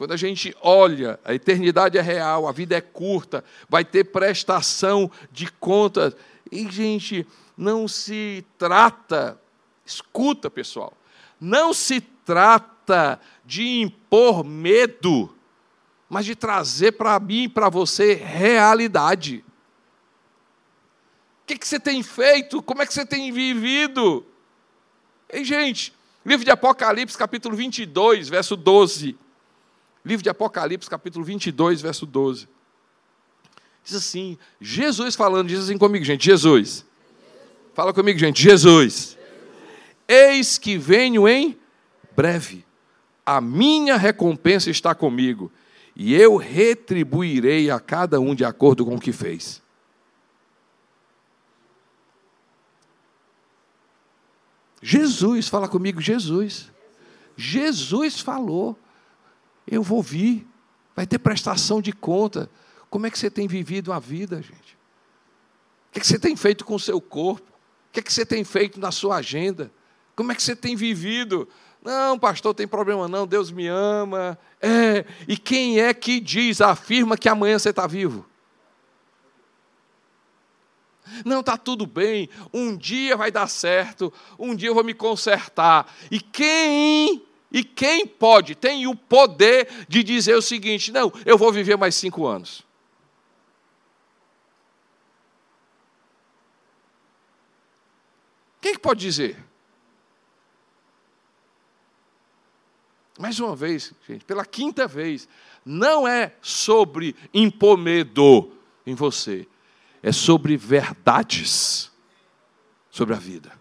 Quando 0.00 0.12
a 0.12 0.16
gente 0.16 0.56
olha, 0.62 1.20
a 1.22 1.34
eternidade 1.34 1.98
é 1.98 2.00
real, 2.00 2.48
a 2.48 2.52
vida 2.52 2.74
é 2.74 2.80
curta, 2.80 3.44
vai 3.68 3.84
ter 3.84 4.04
prestação 4.04 5.10
de 5.30 5.52
contas. 5.52 6.16
E, 6.50 6.66
gente, 6.70 7.26
não 7.54 7.86
se 7.86 8.42
trata, 8.56 9.38
escuta, 9.84 10.48
pessoal, 10.48 10.94
não 11.38 11.74
se 11.74 12.00
trata 12.00 13.20
de 13.44 13.82
impor 13.82 14.42
medo, 14.42 15.36
mas 16.08 16.24
de 16.24 16.34
trazer 16.34 16.92
para 16.92 17.20
mim 17.20 17.42
e 17.42 17.48
para 17.50 17.68
você 17.68 18.14
realidade. 18.14 19.44
que, 21.46 21.58
que 21.58 21.68
você 21.68 21.78
tem 21.78 22.02
feito? 22.02 22.62
Como 22.62 22.80
é 22.80 22.86
que 22.86 22.94
você 22.94 23.04
tem 23.04 23.30
vivido? 23.30 24.24
Ei, 25.28 25.44
gente, 25.44 25.92
livro 26.24 26.42
de 26.42 26.50
Apocalipse, 26.50 27.18
capítulo 27.18 27.54
22, 27.54 28.30
verso 28.30 28.56
12. 28.56 29.18
Livro 30.04 30.22
de 30.22 30.30
Apocalipse, 30.30 30.88
capítulo 30.88 31.24
22, 31.24 31.80
verso 31.80 32.06
12. 32.06 32.48
Diz 33.84 33.94
assim, 33.94 34.38
Jesus 34.60 35.14
falando, 35.14 35.48
diz 35.48 35.60
assim 35.60 35.78
comigo, 35.78 36.04
gente, 36.04 36.24
Jesus. 36.24 36.84
Fala 37.74 37.92
comigo, 37.92 38.18
gente, 38.18 38.42
Jesus. 38.42 39.16
Eis 40.06 40.58
que 40.58 40.76
venho 40.76 41.28
em 41.28 41.58
breve. 42.16 42.64
A 43.24 43.40
minha 43.40 43.96
recompensa 43.96 44.70
está 44.70 44.94
comigo, 44.94 45.52
e 45.94 46.14
eu 46.14 46.36
retribuirei 46.36 47.70
a 47.70 47.78
cada 47.78 48.18
um 48.18 48.34
de 48.34 48.44
acordo 48.44 48.84
com 48.84 48.94
o 48.94 49.00
que 49.00 49.12
fez. 49.12 49.62
Jesus, 54.82 55.48
fala 55.48 55.68
comigo, 55.68 56.00
Jesus. 56.00 56.70
Jesus 57.36 58.20
falou. 58.20 58.78
Eu 59.70 59.82
vou 59.82 60.02
vir. 60.02 60.46
Vai 60.94 61.06
ter 61.06 61.18
prestação 61.18 61.80
de 61.80 61.92
conta. 61.92 62.50
Como 62.90 63.06
é 63.06 63.10
que 63.10 63.18
você 63.18 63.30
tem 63.30 63.46
vivido 63.46 63.92
a 63.92 63.98
vida, 63.98 64.42
gente? 64.42 64.76
O 65.88 65.92
que, 65.92 65.98
é 65.98 66.00
que 66.00 66.06
você 66.06 66.18
tem 66.18 66.36
feito 66.36 66.64
com 66.64 66.74
o 66.74 66.80
seu 66.80 67.00
corpo? 67.00 67.48
O 67.48 67.92
que, 67.92 68.00
é 68.00 68.02
que 68.02 68.12
você 68.12 68.26
tem 68.26 68.44
feito 68.44 68.78
na 68.78 68.90
sua 68.90 69.16
agenda? 69.16 69.72
Como 70.14 70.30
é 70.30 70.34
que 70.34 70.42
você 70.42 70.54
tem 70.54 70.76
vivido? 70.76 71.48
Não, 71.82 72.18
pastor, 72.18 72.54
tem 72.54 72.68
problema 72.68 73.08
não, 73.08 73.26
Deus 73.26 73.50
me 73.50 73.66
ama. 73.66 74.38
É, 74.60 75.04
e 75.26 75.36
quem 75.36 75.80
é 75.80 75.94
que 75.94 76.20
diz, 76.20 76.60
afirma 76.60 77.16
que 77.16 77.28
amanhã 77.28 77.58
você 77.58 77.70
está 77.70 77.86
vivo? 77.86 78.26
Não, 81.24 81.40
está 81.40 81.56
tudo 81.56 81.86
bem, 81.86 82.28
um 82.52 82.76
dia 82.76 83.16
vai 83.16 83.32
dar 83.32 83.48
certo, 83.48 84.12
um 84.38 84.54
dia 84.54 84.68
eu 84.68 84.74
vou 84.74 84.84
me 84.84 84.94
consertar. 84.94 85.92
E 86.10 86.20
quem, 86.20 87.24
e 87.50 87.64
quem 87.64 88.06
pode, 88.06 88.54
tem 88.54 88.86
o 88.86 88.94
poder 88.94 89.68
de 89.88 90.02
dizer 90.02 90.34
o 90.34 90.42
seguinte: 90.42 90.92
não, 90.92 91.12
eu 91.26 91.36
vou 91.36 91.52
viver 91.52 91.76
mais 91.76 91.94
cinco 91.94 92.26
anos. 92.26 92.62
Quem 98.60 98.74
que 98.74 98.80
pode 98.80 99.00
dizer? 99.00 99.36
Mais 103.18 103.38
uma 103.40 103.54
vez, 103.54 103.92
gente, 104.08 104.24
pela 104.24 104.46
quinta 104.46 104.86
vez, 104.86 105.28
não 105.64 106.08
é 106.08 106.34
sobre 106.40 107.14
impor 107.34 107.76
medo 107.76 108.52
em 108.86 108.94
você, 108.94 109.46
é 110.02 110.12
sobre 110.12 110.56
verdades 110.56 111.90
sobre 112.90 113.14
a 113.14 113.18
vida. 113.18 113.59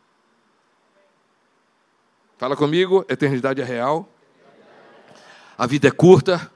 Fala 2.39 2.55
comigo, 2.55 3.05
eternidade 3.09 3.59
é 3.59 3.65
real, 3.65 4.07
a 5.57 5.67
vida 5.67 5.89
é 5.89 5.91
curta 5.91 6.49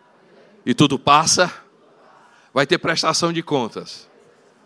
e 0.65 0.73
tudo 0.73 0.97
passa, 0.97 1.53
vai 2.53 2.65
ter 2.65 2.77
prestação 2.77 3.33
de 3.33 3.43
contas. 3.43 4.09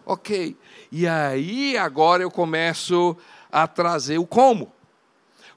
Ok, 0.06 0.56
e 0.92 1.08
aí 1.08 1.76
agora 1.76 2.22
eu 2.22 2.30
começo 2.30 3.18
a 3.52 3.66
trazer 3.66 4.20
o 4.20 4.28
como. 4.28 4.72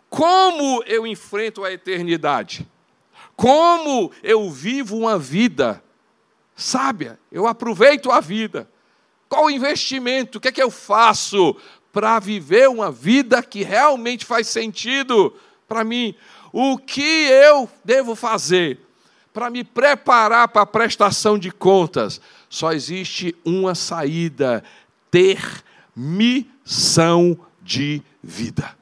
Como 0.09 0.83
eu 0.85 1.07
enfrento 1.07 1.63
a 1.63 1.71
eternidade? 1.71 2.67
Como 3.37 4.11
eu 4.23 4.51
vivo 4.51 4.97
uma 4.97 5.19
vida 5.19 5.85
sábia? 6.57 7.21
Eu 7.31 7.47
aproveito 7.47 8.11
a 8.11 8.19
vida. 8.19 8.67
Qual 9.29 9.45
o 9.45 9.51
investimento? 9.51 10.39
O 10.39 10.41
que 10.41 10.49
é 10.49 10.53
que 10.53 10.63
eu 10.63 10.71
faço 10.71 11.55
para 11.93 12.19
viver 12.19 12.67
uma 12.71 12.91
vida 12.91 13.43
que 13.43 13.63
realmente 13.63 14.25
faz 14.25 14.49
sentido 14.49 15.37
para 15.71 15.85
mim? 15.85 16.15
O 16.53 16.77
que 16.77 17.01
eu 17.01 17.71
devo 17.83 18.15
fazer 18.15 18.79
para 19.33 19.49
me 19.49 19.65
preparar 19.65 20.49
para 20.49 20.63
a 20.63 20.67
prestação 20.67 21.39
de 21.39 21.51
contas? 21.51 22.21
Só 22.51 22.73
existe 22.73 23.35
uma 23.45 23.75
saída: 23.75 24.63
ter 25.11 25.41
missão 25.97 27.39
de 27.63 28.03
vida 28.23 28.81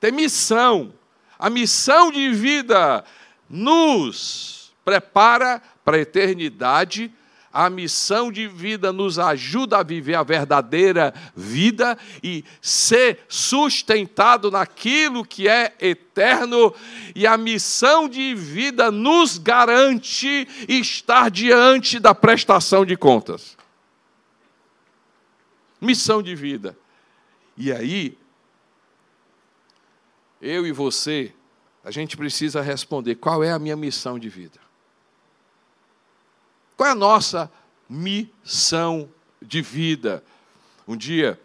tem 0.00 0.10
missão. 0.10 0.94
A 1.38 1.50
missão 1.50 2.10
de 2.10 2.32
vida 2.32 3.04
nos 3.48 4.72
prepara 4.84 5.62
para 5.84 5.98
a 5.98 6.00
eternidade. 6.00 7.12
A 7.52 7.68
missão 7.68 8.30
de 8.30 8.46
vida 8.46 8.92
nos 8.92 9.18
ajuda 9.18 9.78
a 9.78 9.82
viver 9.82 10.14
a 10.14 10.22
verdadeira 10.22 11.12
vida 11.34 11.98
e 12.22 12.44
ser 12.62 13.24
sustentado 13.28 14.52
naquilo 14.52 15.24
que 15.24 15.48
é 15.48 15.74
eterno, 15.80 16.72
e 17.12 17.26
a 17.26 17.36
missão 17.36 18.08
de 18.08 18.36
vida 18.36 18.92
nos 18.92 19.36
garante 19.36 20.46
estar 20.68 21.28
diante 21.28 21.98
da 21.98 22.14
prestação 22.14 22.86
de 22.86 22.96
contas. 22.96 23.56
Missão 25.80 26.22
de 26.22 26.36
vida. 26.36 26.78
E 27.56 27.72
aí, 27.72 28.16
eu 30.40 30.64
e 30.64 30.70
você, 30.70 31.32
a 31.82 31.90
gente 31.90 32.16
precisa 32.16 32.60
responder: 32.60 33.16
qual 33.16 33.42
é 33.42 33.50
a 33.50 33.58
minha 33.58 33.76
missão 33.76 34.20
de 34.20 34.28
vida? 34.28 34.59
Qual 36.80 36.88
é 36.88 36.92
a 36.92 36.94
nossa 36.94 37.52
missão 37.86 39.06
de 39.42 39.60
vida? 39.60 40.24
Um 40.88 40.96
dia, 40.96 41.38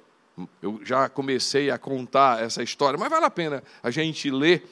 eu 0.61 0.79
já 0.81 1.09
comecei 1.09 1.69
a 1.69 1.77
contar 1.77 2.41
essa 2.41 2.63
história, 2.63 2.97
mas 2.97 3.09
vale 3.09 3.25
a 3.25 3.29
pena 3.29 3.61
a 3.83 3.91
gente 3.91 4.31
ler 4.31 4.65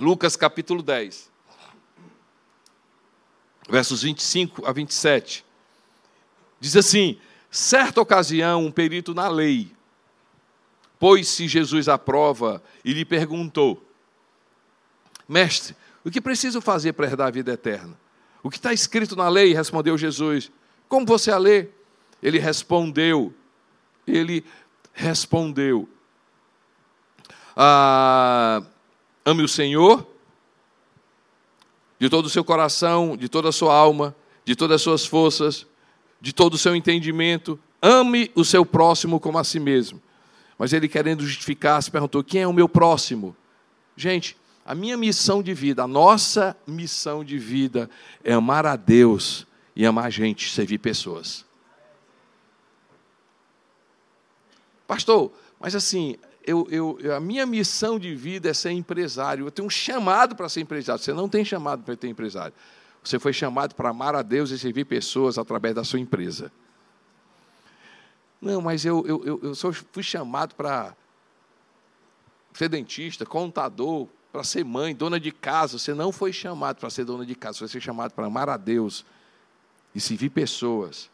Lucas 0.00 0.34
capítulo 0.34 0.82
10, 0.82 1.30
versos 3.68 4.02
25 4.02 4.66
a 4.66 4.72
27. 4.72 5.44
Diz 6.58 6.76
assim: 6.76 7.20
certa 7.48 8.00
ocasião, 8.00 8.66
um 8.66 8.72
perito 8.72 9.14
na 9.14 9.28
lei 9.28 9.70
pôs-se 10.98 11.46
Jesus 11.46 11.88
à 11.88 11.96
prova 11.96 12.60
e 12.84 12.92
lhe 12.92 13.04
perguntou: 13.04 13.80
Mestre, 15.28 15.76
o 16.04 16.10
que 16.10 16.20
preciso 16.20 16.60
fazer 16.60 16.94
para 16.94 17.06
herdar 17.06 17.28
a 17.28 17.30
vida 17.30 17.52
eterna? 17.52 18.01
O 18.42 18.50
que 18.50 18.56
está 18.56 18.72
escrito 18.72 19.14
na 19.14 19.28
lei? 19.28 19.54
Respondeu 19.54 19.96
Jesus. 19.96 20.50
Como 20.88 21.06
você 21.06 21.30
a 21.30 21.38
lê? 21.38 21.68
Ele 22.22 22.38
respondeu. 22.38 23.32
Ele 24.06 24.44
respondeu: 24.92 25.88
ah, 27.56 28.62
Ame 29.24 29.42
o 29.42 29.48
Senhor 29.48 30.06
de 31.98 32.08
todo 32.08 32.26
o 32.26 32.30
seu 32.30 32.42
coração, 32.42 33.16
de 33.16 33.28
toda 33.28 33.50
a 33.50 33.52
sua 33.52 33.72
alma, 33.72 34.14
de 34.44 34.56
todas 34.56 34.74
as 34.74 34.82
suas 34.82 35.06
forças, 35.06 35.64
de 36.20 36.32
todo 36.32 36.54
o 36.54 36.58
seu 36.58 36.74
entendimento. 36.74 37.58
Ame 37.80 38.28
o 38.34 38.44
seu 38.44 38.66
próximo 38.66 39.20
como 39.20 39.38
a 39.38 39.44
si 39.44 39.60
mesmo. 39.60 40.02
Mas 40.58 40.72
ele, 40.72 40.88
querendo 40.88 41.24
justificar, 41.24 41.80
se 41.80 41.90
perguntou: 41.90 42.24
quem 42.24 42.42
é 42.42 42.46
o 42.46 42.52
meu 42.52 42.68
próximo? 42.68 43.36
Gente, 43.96 44.36
a 44.64 44.74
minha 44.74 44.96
missão 44.96 45.42
de 45.42 45.52
vida, 45.52 45.82
a 45.82 45.88
nossa 45.88 46.56
missão 46.66 47.24
de 47.24 47.36
vida 47.38 47.90
é 48.22 48.32
amar 48.32 48.64
a 48.64 48.76
Deus 48.76 49.46
e 49.74 49.84
amar 49.84 50.06
a 50.06 50.10
gente, 50.10 50.50
servir 50.50 50.78
pessoas. 50.78 51.44
Pastor, 54.86 55.32
mas 55.58 55.74
assim, 55.74 56.16
eu, 56.44 56.66
eu, 56.70 56.98
a 57.16 57.20
minha 57.20 57.46
missão 57.46 57.98
de 57.98 58.14
vida 58.14 58.50
é 58.50 58.54
ser 58.54 58.70
empresário. 58.70 59.46
Eu 59.46 59.50
tenho 59.50 59.66
um 59.66 59.70
chamado 59.70 60.36
para 60.36 60.48
ser 60.48 60.60
empresário. 60.60 61.02
Você 61.02 61.12
não 61.12 61.28
tem 61.28 61.44
chamado 61.44 61.82
para 61.82 61.96
ser 61.96 62.08
empresário. 62.08 62.54
Você 63.02 63.18
foi 63.18 63.32
chamado 63.32 63.74
para 63.74 63.90
amar 63.90 64.14
a 64.14 64.22
Deus 64.22 64.50
e 64.50 64.58
servir 64.58 64.84
pessoas 64.84 65.38
através 65.38 65.74
da 65.74 65.82
sua 65.82 65.98
empresa. 65.98 66.52
Não, 68.40 68.60
mas 68.60 68.84
eu, 68.84 69.04
eu, 69.06 69.24
eu, 69.24 69.40
eu 69.42 69.72
fui 69.92 70.02
chamado 70.02 70.54
para 70.54 70.94
ser 72.52 72.68
dentista, 72.68 73.24
contador, 73.24 74.08
para 74.32 74.42
ser 74.42 74.64
mãe, 74.64 74.94
dona 74.94 75.20
de 75.20 75.30
casa. 75.30 75.78
Você 75.78 75.92
não 75.92 76.10
foi 76.10 76.32
chamado 76.32 76.78
para 76.78 76.88
ser 76.88 77.04
dona 77.04 77.26
de 77.26 77.34
casa, 77.34 77.58
você 77.58 77.72
foi 77.72 77.80
chamado 77.80 78.12
para 78.12 78.26
amar 78.26 78.48
a 78.48 78.56
Deus 78.56 79.04
e 79.94 80.00
servir 80.00 80.30
pessoas 80.30 81.10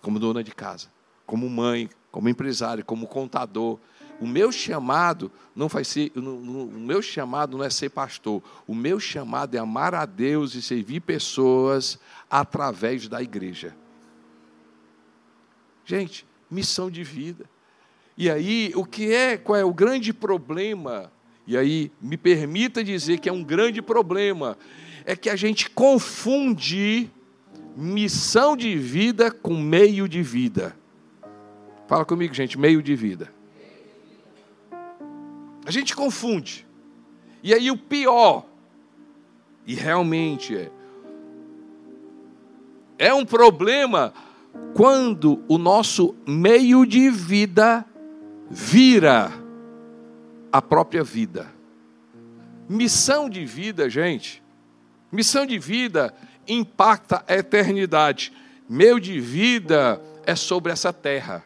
como 0.00 0.20
dona 0.20 0.44
de 0.44 0.54
casa, 0.54 0.88
como 1.26 1.50
mãe, 1.50 1.90
como 2.12 2.28
empresário, 2.28 2.84
como 2.84 3.08
contador. 3.08 3.78
O 4.20 4.26
meu 4.28 4.52
chamado 4.52 5.30
não 5.56 5.66
vai 5.66 5.82
ser, 5.82 6.12
o 6.14 6.78
meu 6.78 7.02
chamado 7.02 7.58
não 7.58 7.64
é 7.64 7.70
ser 7.70 7.90
pastor. 7.90 8.40
O 8.64 8.74
meu 8.74 9.00
chamado 9.00 9.56
é 9.56 9.58
amar 9.58 9.92
a 9.92 10.06
Deus 10.06 10.54
e 10.54 10.62
servir 10.62 11.00
pessoas 11.00 11.98
através 12.30 13.08
da 13.08 13.20
igreja. 13.20 13.74
Gente, 15.84 16.24
missão 16.48 16.88
de 16.88 17.02
vida. 17.02 17.44
E 18.16 18.30
aí, 18.30 18.72
o 18.76 18.84
que 18.84 19.12
é, 19.12 19.36
qual 19.36 19.58
é 19.58 19.64
o 19.64 19.74
grande 19.74 20.12
problema? 20.12 21.10
E 21.46 21.56
aí, 21.56 21.92
me 22.00 22.16
permita 22.16 22.82
dizer 22.82 23.18
que 23.18 23.28
é 23.28 23.32
um 23.32 23.44
grande 23.44 23.82
problema, 23.82 24.56
é 25.04 25.14
que 25.14 25.28
a 25.28 25.36
gente 25.36 25.68
confunde 25.68 27.10
missão 27.76 28.56
de 28.56 28.76
vida 28.76 29.30
com 29.30 29.56
meio 29.56 30.08
de 30.08 30.22
vida. 30.22 30.74
Fala 31.86 32.04
comigo, 32.04 32.32
gente, 32.32 32.58
meio 32.58 32.82
de 32.82 32.94
vida. 32.94 33.32
A 35.66 35.70
gente 35.70 35.94
confunde. 35.94 36.66
E 37.42 37.52
aí 37.52 37.70
o 37.70 37.76
pior, 37.76 38.46
e 39.66 39.74
realmente 39.74 40.56
é, 40.56 40.70
é 42.98 43.12
um 43.12 43.24
problema 43.24 44.14
quando 44.74 45.42
o 45.46 45.58
nosso 45.58 46.14
meio 46.26 46.86
de 46.86 47.10
vida 47.10 47.84
vira 48.50 49.43
a 50.54 50.62
própria 50.62 51.02
vida. 51.02 51.52
Missão 52.68 53.28
de 53.28 53.44
vida, 53.44 53.90
gente, 53.90 54.40
missão 55.10 55.44
de 55.44 55.58
vida 55.58 56.14
impacta 56.46 57.24
a 57.26 57.34
eternidade. 57.34 58.32
Meio 58.68 59.00
de 59.00 59.18
vida 59.18 60.00
é 60.24 60.36
sobre 60.36 60.70
essa 60.70 60.92
terra. 60.92 61.44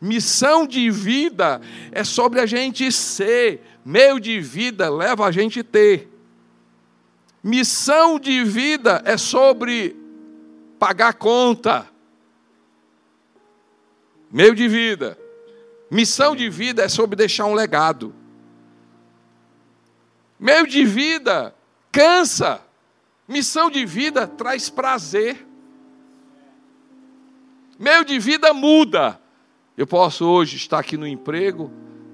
Missão 0.00 0.66
de 0.66 0.90
vida 0.90 1.60
é 1.92 2.02
sobre 2.02 2.40
a 2.40 2.46
gente 2.46 2.90
ser. 2.90 3.62
Meio 3.84 4.18
de 4.18 4.40
vida 4.40 4.90
leva 4.90 5.24
a 5.24 5.30
gente 5.30 5.62
ter. 5.62 6.10
Missão 7.44 8.18
de 8.18 8.42
vida 8.42 9.02
é 9.04 9.16
sobre 9.16 9.94
pagar 10.80 11.14
conta. 11.14 11.86
Meio 14.32 14.52
de 14.52 14.66
vida. 14.66 15.16
Missão 15.90 16.34
de 16.34 16.50
vida 16.50 16.82
é 16.82 16.88
sobre 16.88 17.14
deixar 17.14 17.46
um 17.46 17.54
legado. 17.54 18.12
Meio 20.38 20.66
de 20.66 20.84
vida 20.84 21.54
cansa. 21.90 22.60
Missão 23.26 23.70
de 23.70 23.84
vida 23.84 24.26
traz 24.26 24.68
prazer. 24.68 25.46
Meio 27.78 28.04
de 28.04 28.18
vida 28.18 28.52
muda. 28.52 29.20
Eu 29.76 29.86
posso 29.86 30.24
hoje 30.24 30.56
estar 30.56 30.78
aqui 30.78 30.96
no 30.96 31.06
emprego, 31.06 31.70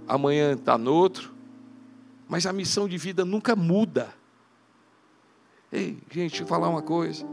amanhã 0.09 0.55
estar 0.55 0.77
no 0.77 0.93
outro, 0.93 1.33
mas 2.29 2.45
a 2.47 2.53
missão 2.53 2.89
de 2.89 2.99
vida 2.99 3.25
nunca 3.25 3.55
muda. 3.55 4.13
Ei, 5.71 5.99
gente, 6.11 6.31
deixa 6.31 6.43
eu 6.43 6.47
falar 6.47 6.69
uma 6.69 6.83
coisa. 6.83 7.25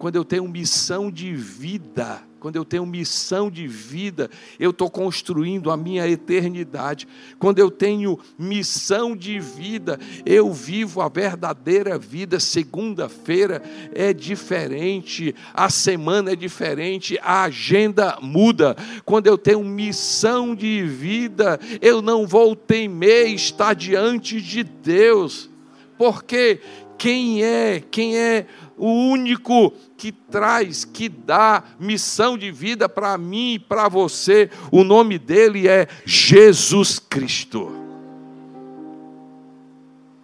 Quando 0.00 0.16
eu 0.16 0.24
tenho 0.24 0.48
missão 0.48 1.10
de 1.10 1.34
vida, 1.34 2.22
quando 2.40 2.56
eu 2.56 2.64
tenho 2.64 2.86
missão 2.86 3.50
de 3.50 3.68
vida, 3.68 4.30
eu 4.58 4.70
estou 4.70 4.88
construindo 4.88 5.70
a 5.70 5.76
minha 5.76 6.08
eternidade. 6.08 7.06
Quando 7.38 7.58
eu 7.58 7.70
tenho 7.70 8.18
missão 8.38 9.14
de 9.14 9.38
vida, 9.38 10.00
eu 10.24 10.50
vivo 10.54 11.02
a 11.02 11.08
verdadeira 11.10 11.98
vida. 11.98 12.40
Segunda-feira 12.40 13.62
é 13.94 14.14
diferente, 14.14 15.34
a 15.52 15.68
semana 15.68 16.32
é 16.32 16.34
diferente, 16.34 17.18
a 17.22 17.42
agenda 17.42 18.16
muda. 18.22 18.74
Quando 19.04 19.26
eu 19.26 19.36
tenho 19.36 19.62
missão 19.62 20.54
de 20.54 20.82
vida, 20.82 21.60
eu 21.78 22.00
não 22.00 22.26
vou 22.26 22.56
temer 22.56 23.34
estar 23.34 23.74
diante 23.74 24.40
de 24.40 24.64
Deus. 24.64 25.50
Porque 25.98 26.58
quem 26.96 27.42
é, 27.42 27.82
quem 27.90 28.18
é 28.18 28.46
o 28.80 29.10
único 29.10 29.74
que 29.98 30.10
traz, 30.10 30.86
que 30.86 31.06
dá 31.06 31.62
missão 31.78 32.38
de 32.38 32.50
vida 32.50 32.88
para 32.88 33.18
mim 33.18 33.54
e 33.54 33.58
para 33.58 33.90
você. 33.90 34.50
O 34.72 34.82
nome 34.82 35.18
dele 35.18 35.68
é 35.68 35.86
Jesus 36.06 36.98
Cristo. 36.98 37.70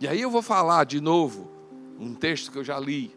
E 0.01 0.09
aí 0.09 0.23
eu 0.23 0.31
vou 0.31 0.41
falar 0.41 0.85
de 0.85 1.03
novo 1.03 1.51
um 2.01 2.15
texto 2.15 2.51
que 2.51 2.57
eu 2.57 2.65
já 2.65 2.81
li. 2.81 3.15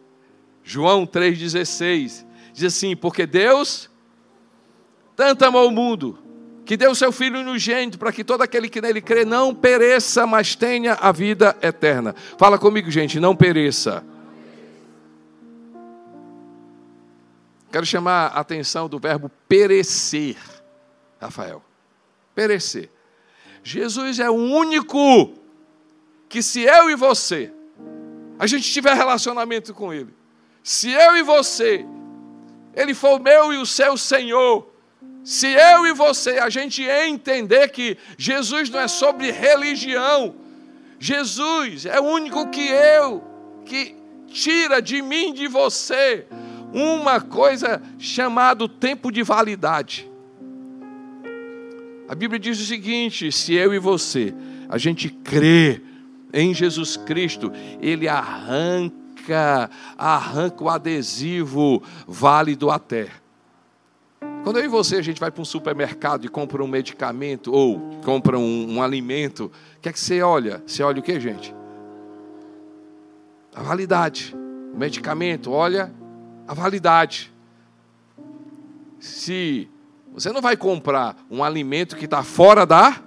João 0.62 1.08
3,16. 1.08 2.26
Diz 2.54 2.64
assim: 2.66 2.94
Porque 2.94 3.26
Deus 3.26 3.90
tanto 5.16 5.46
amou 5.46 5.70
o 5.70 5.72
mundo, 5.72 6.20
que 6.66 6.76
deu 6.76 6.94
seu 6.94 7.14
Filho 7.14 7.40
unigênito, 7.40 7.98
para 7.98 8.12
que 8.12 8.26
todo 8.26 8.42
aquele 8.42 8.68
que 8.68 8.82
nele 8.82 9.02
crê 9.02 9.24
não 9.24 9.56
pereça, 9.56 10.28
mas 10.28 10.54
tenha 10.54 10.96
a 10.96 11.14
vida 11.14 11.56
eterna. 11.62 12.14
Fala 12.38 12.58
comigo, 12.58 12.92
gente, 12.92 13.22
não 13.22 13.34
pereça. 13.34 14.04
Quero 17.72 17.86
chamar 17.86 18.28
a 18.28 18.40
atenção 18.40 18.90
do 18.90 19.00
verbo 19.00 19.30
perecer, 19.48 20.36
Rafael. 21.22 21.64
Perecer. 22.34 22.90
Jesus 23.64 24.20
é 24.20 24.30
o 24.30 24.34
único 24.34 25.34
que, 26.28 26.42
se 26.42 26.62
eu 26.62 26.90
e 26.90 26.96
você, 26.96 27.52
a 28.40 28.48
gente 28.48 28.72
tiver 28.72 28.94
relacionamento 28.96 29.74
com 29.74 29.94
Ele, 29.94 30.14
se 30.64 30.92
eu 30.92 31.18
e 31.18 31.22
você, 31.24 31.86
Ele 32.76 32.94
for 32.94 33.20
meu 33.20 33.54
e 33.54 33.58
o 33.58 33.66
seu 33.66 33.98
Senhor, 33.98 34.68
se 35.24 35.48
eu 35.48 35.86
e 35.86 35.94
você, 35.94 36.40
a 36.40 36.50
gente 36.50 36.82
entender 36.84 37.68
que 37.70 37.98
Jesus 38.18 38.70
não 38.70 38.80
é 38.80 38.88
sobre 38.88 39.32
religião, 39.32 40.36
Jesus 40.98 41.86
é 41.86 42.00
o 42.00 42.04
único 42.04 42.50
que 42.50 42.68
eu, 42.68 43.24
que 43.66 43.96
tira 44.28 44.82
de 44.82 45.02
mim, 45.02 45.34
de 45.34 45.48
você, 45.48 46.26
uma 46.74 47.20
coisa 47.20 47.82
chamada 47.98 48.68
tempo 48.68 49.12
de 49.12 49.24
validade. 49.24 50.10
A 52.08 52.16
Bíblia 52.16 52.40
diz 52.40 52.60
o 52.60 52.66
seguinte: 52.66 53.32
se 53.32 53.54
eu 53.54 53.74
e 53.74 53.80
você, 53.80 54.34
a 54.68 54.78
gente 54.78 55.10
crê 55.10 55.82
em 56.34 56.54
Jesus 56.54 56.98
Cristo, 56.98 57.52
ele 57.82 58.08
arranca, 58.08 59.70
arranca 59.98 60.64
o 60.64 60.70
adesivo 60.70 61.84
válido 62.08 62.70
até. 62.70 63.10
Quando 64.44 64.58
eu 64.58 64.66
e 64.66 64.68
você 64.68 64.96
a 64.96 65.02
gente 65.02 65.20
vai 65.20 65.32
para 65.32 65.42
um 65.42 65.46
supermercado 65.46 66.26
e 66.26 66.30
compra 66.30 66.64
um 66.64 66.68
medicamento 66.68 67.54
ou 67.54 67.80
compra 68.04 68.40
um, 68.40 68.76
um 68.76 68.82
alimento, 68.82 69.52
o 69.78 69.82
que 69.82 69.90
é 69.90 69.94
que 69.94 70.00
você 70.00 70.22
olha? 70.22 70.64
Você 70.66 70.82
olha 70.82 71.00
o 71.00 71.04
que, 71.04 71.20
gente? 71.20 71.54
A 73.54 73.62
validade. 73.62 74.36
O 74.74 74.78
medicamento, 74.78 75.52
olha 75.52 75.99
a 76.50 76.54
validade. 76.56 77.32
Se 79.00 79.70
você 80.12 80.32
não 80.32 80.42
vai 80.42 80.58
comprar 80.58 81.16
um 81.30 81.44
alimento 81.44 81.96
que 81.96 82.06
está 82.06 82.24
fora 82.24 82.66
da, 82.66 83.00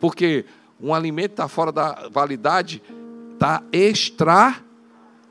porque 0.00 0.44
um 0.80 0.92
alimento 0.92 1.30
está 1.30 1.46
fora 1.46 1.70
da 1.70 2.08
validade, 2.10 2.82
está 3.34 3.62
extra, 3.70 4.56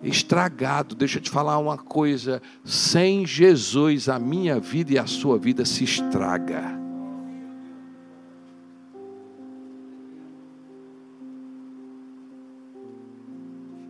estragado. 0.01 0.95
Deixa 0.95 1.17
eu 1.17 1.21
te 1.21 1.29
falar 1.29 1.57
uma 1.57 1.77
coisa: 1.77 2.41
sem 2.63 3.25
Jesus, 3.25 4.07
a 4.07 4.17
minha 4.17 4.57
vida 4.57 4.93
e 4.93 4.97
a 4.97 5.05
sua 5.05 5.37
vida 5.37 5.65
se 5.65 5.83
estraga. 5.83 6.77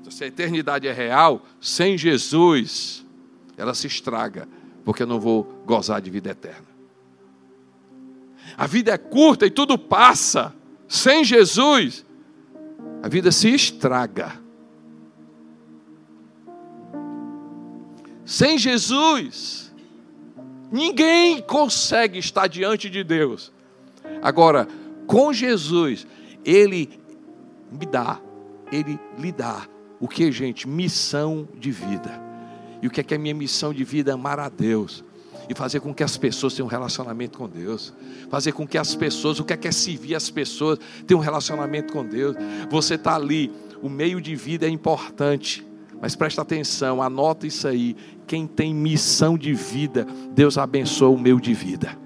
Se 0.10 0.24
a 0.24 0.28
eternidade 0.28 0.88
é 0.88 0.92
real, 0.92 1.46
sem 1.62 1.96
Jesus, 1.96 3.06
ela 3.58 3.74
se 3.74 3.88
estraga, 3.88 4.48
porque 4.86 5.04
eu 5.04 5.08
não 5.08 5.20
vou 5.20 5.44
gozar 5.66 6.00
de 6.00 6.10
vida 6.10 6.30
eterna. 6.30 6.68
A 8.56 8.68
vida 8.68 8.92
é 8.92 8.98
curta 8.98 9.46
e 9.46 9.52
tudo 9.52 9.78
passa. 9.78 10.56
Sem 10.88 11.24
Jesus, 11.24 12.06
a 13.02 13.10
vida 13.10 13.32
se 13.32 13.50
estraga. 13.50 14.40
Sem 18.24 18.58
Jesus, 18.58 19.74
ninguém 20.72 21.42
consegue 21.42 22.20
estar 22.20 22.48
diante 22.48 22.90
de 22.90 23.04
Deus. 23.04 23.52
Agora, 24.22 24.68
com 25.06 25.34
Jesus, 25.34 26.06
Ele 26.46 27.00
me 27.72 27.86
dá, 27.86 28.20
Ele 28.72 29.00
lhe 29.18 29.32
dá 29.32 29.68
o 30.00 30.08
que, 30.08 30.32
gente? 30.32 30.68
Missão 30.68 31.48
de 31.56 31.72
vida. 31.72 32.27
E 32.82 32.88
o 32.88 32.90
que 32.90 33.02
é 33.02 33.04
que 33.04 33.14
é 33.14 33.18
minha 33.18 33.34
missão 33.34 33.74
de 33.74 33.84
vida? 33.84 34.14
Amar 34.14 34.40
a 34.40 34.50
Deus. 34.50 35.04
E 35.50 35.56
fazer 35.56 35.80
com 35.80 35.94
que 35.94 36.04
as 36.04 36.18
pessoas 36.18 36.54
tenham 36.54 36.68
um 36.68 36.70
relacionamento 36.70 37.38
com 37.38 37.48
Deus. 37.48 37.94
Fazer 38.30 38.52
com 38.52 38.68
que 38.68 38.78
as 38.78 38.96
pessoas, 38.96 39.40
o 39.40 39.46
que 39.46 39.54
é 39.54 39.58
que 39.58 39.68
é 39.68 39.72
servir 39.72 40.16
as 40.16 40.30
pessoas, 40.30 40.80
tenham 41.06 41.20
um 41.20 41.24
relacionamento 41.24 41.94
com 41.94 42.06
Deus. 42.06 42.36
Você 42.70 42.96
está 42.96 43.16
ali, 43.16 43.52
o 43.82 43.90
meio 43.90 44.20
de 44.20 44.36
vida 44.36 44.66
é 44.66 44.70
importante. 44.70 45.66
Mas 46.02 46.16
presta 46.16 46.42
atenção, 46.42 47.02
anota 47.02 47.48
isso 47.48 47.68
aí. 47.68 47.96
Quem 48.28 48.46
tem 48.46 48.74
missão 48.74 49.38
de 49.38 49.54
vida, 49.54 50.06
Deus 50.32 50.58
abençoa 50.58 51.10
o 51.10 51.18
meu 51.18 51.40
de 51.40 51.54
vida. 51.54 51.98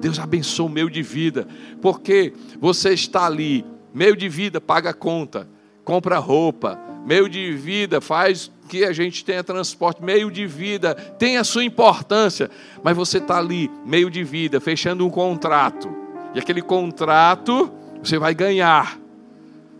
Deus 0.00 0.18
abençoa 0.18 0.66
o 0.66 0.70
meu 0.70 0.88
de 0.88 1.02
vida. 1.02 1.46
Porque 1.80 2.32
você 2.60 2.92
está 2.92 3.26
ali, 3.26 3.64
meio 3.94 4.16
de 4.16 4.28
vida, 4.28 4.60
paga 4.60 4.92
conta, 4.92 5.48
compra 5.84 6.18
roupa, 6.18 6.78
meio 7.06 7.28
de 7.28 7.52
vida, 7.52 8.00
faz 8.00 8.50
que 8.68 8.84
a 8.84 8.92
gente 8.92 9.24
tenha 9.24 9.44
transporte, 9.44 10.02
meio 10.02 10.28
de 10.28 10.44
vida, 10.44 10.94
tem 10.94 11.36
a 11.36 11.44
sua 11.44 11.64
importância, 11.64 12.50
mas 12.82 12.96
você 12.96 13.18
está 13.18 13.38
ali, 13.38 13.70
meio 13.84 14.10
de 14.10 14.24
vida, 14.24 14.60
fechando 14.60 15.06
um 15.06 15.10
contrato, 15.10 15.88
e 16.34 16.38
aquele 16.40 16.60
contrato 16.60 17.72
você 18.02 18.18
vai 18.18 18.34
ganhar. 18.34 18.98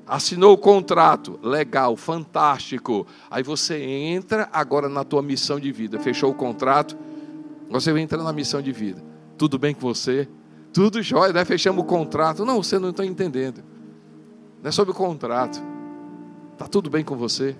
Assinou 0.06 0.54
o 0.54 0.58
contrato, 0.58 1.36
legal, 1.42 1.96
fantástico. 1.96 3.04
Aí 3.28 3.42
você 3.42 3.76
entra 3.82 4.48
agora 4.52 4.88
na 4.88 5.02
tua 5.02 5.20
missão 5.20 5.58
de 5.58 5.72
vida. 5.72 5.98
Fechou 5.98 6.30
o 6.30 6.34
contrato, 6.34 6.96
você 7.68 7.92
vai 7.92 8.02
entrar 8.02 8.22
na 8.22 8.32
missão 8.32 8.62
de 8.62 8.70
vida. 8.70 9.02
Tudo 9.36 9.58
bem 9.58 9.74
com 9.74 9.80
você? 9.80 10.28
Tudo 10.72 11.02
jóia, 11.02 11.32
né? 11.32 11.44
Fechamos 11.44 11.82
o 11.82 11.86
contrato. 11.86 12.44
Não, 12.44 12.62
você 12.62 12.78
não 12.78 12.90
está 12.90 13.04
entendendo. 13.04 13.64
Não 14.62 14.68
é 14.68 14.72
sobre 14.72 14.92
o 14.92 14.94
contrato. 14.94 15.60
Tá 16.56 16.66
tudo 16.66 16.88
bem 16.88 17.04
com 17.04 17.16
você? 17.16 17.56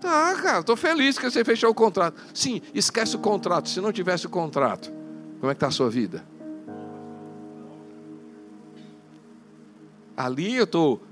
Tá, 0.00 0.34
cara, 0.42 0.60
estou 0.60 0.76
feliz 0.76 1.18
que 1.18 1.28
você 1.28 1.44
fechou 1.44 1.70
o 1.70 1.74
contrato. 1.74 2.20
Sim, 2.34 2.60
esquece 2.74 3.16
o 3.16 3.18
contrato. 3.18 3.68
Se 3.68 3.80
não 3.80 3.92
tivesse 3.92 4.26
o 4.26 4.30
contrato, 4.30 4.92
como 5.40 5.50
é 5.50 5.54
que 5.54 5.56
está 5.56 5.68
a 5.68 5.70
sua 5.70 5.88
vida? 5.88 6.24
Ali 10.16 10.56
eu 10.56 10.64
estou, 10.64 11.02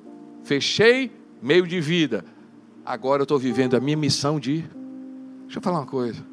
fechei 0.43 1.13
meio 1.43 1.67
de 1.67 1.81
vida. 1.81 2.25
Agora 2.85 3.21
eu 3.21 3.25
estou 3.25 3.39
vivendo 3.39 3.77
a 3.77 3.81
minha 3.81 3.97
missão 3.97 4.41
de. 4.41 4.63
Deixa 5.43 5.59
eu 5.59 5.63
falar 5.63 5.81
uma 5.81 5.87
coisa. 5.87 6.25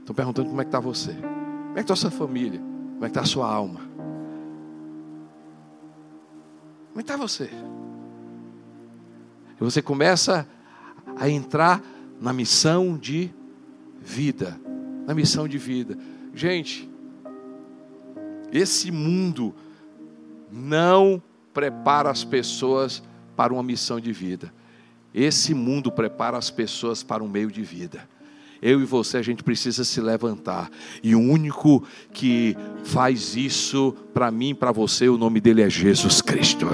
Estou 0.00 0.14
perguntando 0.14 0.48
como 0.48 0.60
é 0.60 0.64
que 0.64 0.68
está 0.68 0.80
você. 0.80 1.12
Como 1.12 1.72
é 1.72 1.74
que 1.74 1.80
está 1.80 1.94
a 1.94 1.96
sua 1.96 2.10
família? 2.10 2.60
Como 2.60 3.04
é 3.04 3.08
que 3.08 3.10
está 3.10 3.20
a 3.22 3.26
sua 3.26 3.52
alma? 3.52 3.80
Como 6.88 7.00
é 7.00 7.02
que 7.02 7.02
está 7.02 7.16
você? 7.16 7.50
E 9.60 9.64
você 9.64 9.80
começa 9.80 10.46
a 11.16 11.28
entrar 11.28 11.82
na 12.20 12.32
missão 12.32 12.96
de 12.96 13.30
vida. 14.02 14.58
Na 15.06 15.14
missão 15.14 15.48
de 15.48 15.58
vida. 15.58 15.96
Gente, 16.34 16.88
esse 18.52 18.90
mundo 18.90 19.54
não 20.50 21.22
prepara 21.52 22.10
as 22.10 22.24
pessoas 22.24 23.02
para 23.34 23.52
uma 23.52 23.62
missão 23.62 23.98
de 23.98 24.12
vida. 24.12 24.52
Esse 25.14 25.54
mundo 25.54 25.90
prepara 25.90 26.36
as 26.36 26.50
pessoas 26.50 27.02
para 27.02 27.24
um 27.24 27.28
meio 27.28 27.50
de 27.50 27.62
vida. 27.62 28.06
Eu 28.60 28.80
e 28.80 28.84
você, 28.84 29.18
a 29.18 29.22
gente 29.22 29.42
precisa 29.42 29.84
se 29.84 30.00
levantar. 30.00 30.70
E 31.02 31.14
o 31.14 31.20
único 31.20 31.84
que 32.12 32.56
faz 32.84 33.36
isso 33.36 33.94
para 34.12 34.30
mim, 34.30 34.54
para 34.54 34.72
você, 34.72 35.08
o 35.08 35.18
nome 35.18 35.40
dele 35.40 35.62
é 35.62 35.70
Jesus 35.70 36.20
Cristo. 36.20 36.66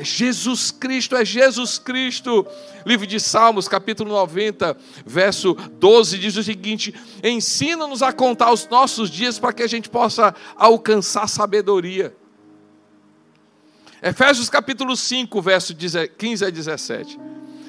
É 0.00 0.04
Jesus 0.04 0.70
Cristo, 0.70 1.14
é 1.14 1.26
Jesus 1.26 1.78
Cristo. 1.78 2.46
Livro 2.86 3.06
de 3.06 3.20
Salmos, 3.20 3.68
capítulo 3.68 4.08
90, 4.08 4.74
verso 5.04 5.52
12, 5.52 6.16
diz 6.16 6.36
o 6.38 6.42
seguinte: 6.42 6.94
Ensina-nos 7.22 8.02
a 8.02 8.10
contar 8.10 8.50
os 8.50 8.66
nossos 8.66 9.10
dias 9.10 9.38
para 9.38 9.52
que 9.52 9.62
a 9.62 9.66
gente 9.66 9.90
possa 9.90 10.34
alcançar 10.56 11.28
sabedoria. 11.28 12.16
Efésios 14.02 14.48
capítulo 14.48 14.96
5, 14.96 15.42
verso 15.42 15.76
15 15.76 16.46
a 16.46 16.48
17. 16.48 17.20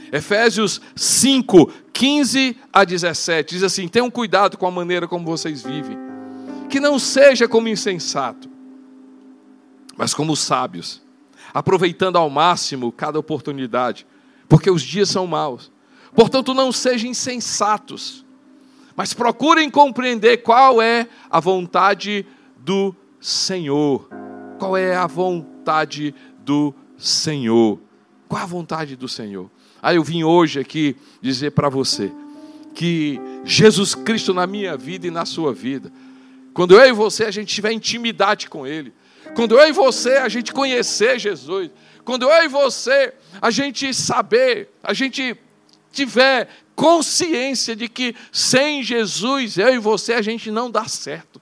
Efésios 0.09 0.79
5, 0.95 1.69
15 1.91 2.57
a 2.71 2.86
17. 2.86 3.55
Diz 3.55 3.63
assim: 3.63 3.89
Tenham 3.89 4.09
cuidado 4.09 4.57
com 4.57 4.65
a 4.65 4.71
maneira 4.71 5.05
como 5.05 5.25
vocês 5.25 5.63
vivem. 5.63 5.97
Que 6.69 6.79
não 6.79 6.97
seja 6.97 7.45
como 7.45 7.67
insensato, 7.67 8.49
mas 9.97 10.13
como 10.13 10.34
sábios, 10.38 11.00
aproveitando 11.53 12.17
ao 12.17 12.29
máximo 12.29 12.91
cada 12.91 13.19
oportunidade, 13.19 14.05
porque 14.47 14.69
os 14.69 14.81
dias 14.81 15.09
são 15.09 15.27
maus. 15.27 15.71
Portanto, 16.13 16.53
não 16.53 16.71
sejam 16.71 17.09
insensatos, 17.09 18.25
mas 18.95 19.13
procurem 19.13 19.69
compreender 19.69 20.37
qual 20.37 20.81
é 20.81 21.07
a 21.29 21.39
vontade 21.39 22.25
do 22.57 22.93
Senhor. 23.19 24.09
Qual 24.59 24.75
é 24.75 24.95
a 24.95 25.07
vontade? 25.07 26.13
do 26.43 26.73
Senhor. 26.97 27.79
Qual 28.27 28.41
a 28.41 28.45
vontade 28.45 28.95
do 28.95 29.07
Senhor? 29.07 29.49
Aí 29.81 29.95
ah, 29.95 29.97
eu 29.97 30.03
vim 30.03 30.23
hoje 30.23 30.59
aqui 30.59 30.95
dizer 31.21 31.51
para 31.51 31.69
você 31.69 32.11
que 32.73 33.19
Jesus 33.43 33.95
Cristo 33.95 34.33
na 34.33 34.45
minha 34.45 34.77
vida 34.77 35.07
e 35.07 35.11
na 35.11 35.25
sua 35.25 35.53
vida, 35.53 35.91
quando 36.53 36.75
eu 36.75 36.85
e 36.85 36.91
você 36.91 37.25
a 37.25 37.31
gente 37.31 37.53
tiver 37.53 37.71
intimidade 37.71 38.49
com 38.49 38.65
Ele, 38.65 38.93
quando 39.36 39.57
eu 39.59 39.67
e 39.67 39.71
você 39.71 40.17
a 40.17 40.29
gente 40.29 40.53
conhecer 40.53 41.19
Jesus, 41.19 41.69
quando 42.03 42.29
eu 42.29 42.43
e 42.43 42.47
você 42.47 43.13
a 43.41 43.49
gente 43.51 43.93
saber, 43.93 44.69
a 44.84 44.93
gente 44.93 45.38
tiver 45.91 46.47
consciência 46.75 47.75
de 47.75 47.88
que 47.88 48.15
sem 48.32 48.84
Jesus 48.84 49.57
eu 49.57 49.73
e 49.73 49.77
você 49.77 50.13
a 50.13 50.21
gente 50.21 50.49
não 50.49 50.69
dá 50.69 50.86
certo. 50.86 51.41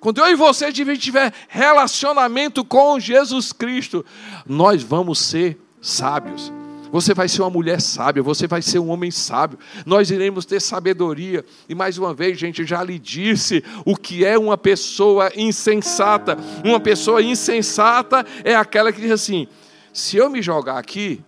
Quando 0.00 0.18
eu 0.18 0.28
e 0.28 0.34
você 0.36 0.72
tiver 0.72 1.32
relacionamento 1.48 2.64
com 2.64 3.00
Jesus 3.00 3.52
Cristo, 3.52 4.04
nós 4.46 4.82
vamos 4.82 5.18
ser 5.18 5.58
sábios. 5.80 6.52
Você 6.90 7.14
vai 7.14 7.28
ser 7.28 7.42
uma 7.42 7.50
mulher 7.50 7.80
sábia, 7.80 8.22
você 8.22 8.46
vai 8.46 8.62
ser 8.62 8.78
um 8.78 8.88
homem 8.90 9.10
sábio. 9.10 9.58
Nós 9.84 10.10
iremos 10.10 10.44
ter 10.44 10.60
sabedoria. 10.60 11.44
E 11.68 11.74
mais 11.74 11.98
uma 11.98 12.14
vez, 12.14 12.38
gente, 12.38 12.64
já 12.64 12.82
lhe 12.82 12.98
disse 12.98 13.62
o 13.84 13.96
que 13.96 14.24
é 14.24 14.38
uma 14.38 14.56
pessoa 14.56 15.30
insensata. 15.36 16.36
Uma 16.64 16.80
pessoa 16.80 17.22
insensata 17.22 18.24
é 18.44 18.54
aquela 18.54 18.92
que 18.92 19.00
diz 19.00 19.10
assim: 19.10 19.46
se 19.92 20.16
eu 20.16 20.30
me 20.30 20.40
jogar 20.40 20.78
aqui, 20.78 21.22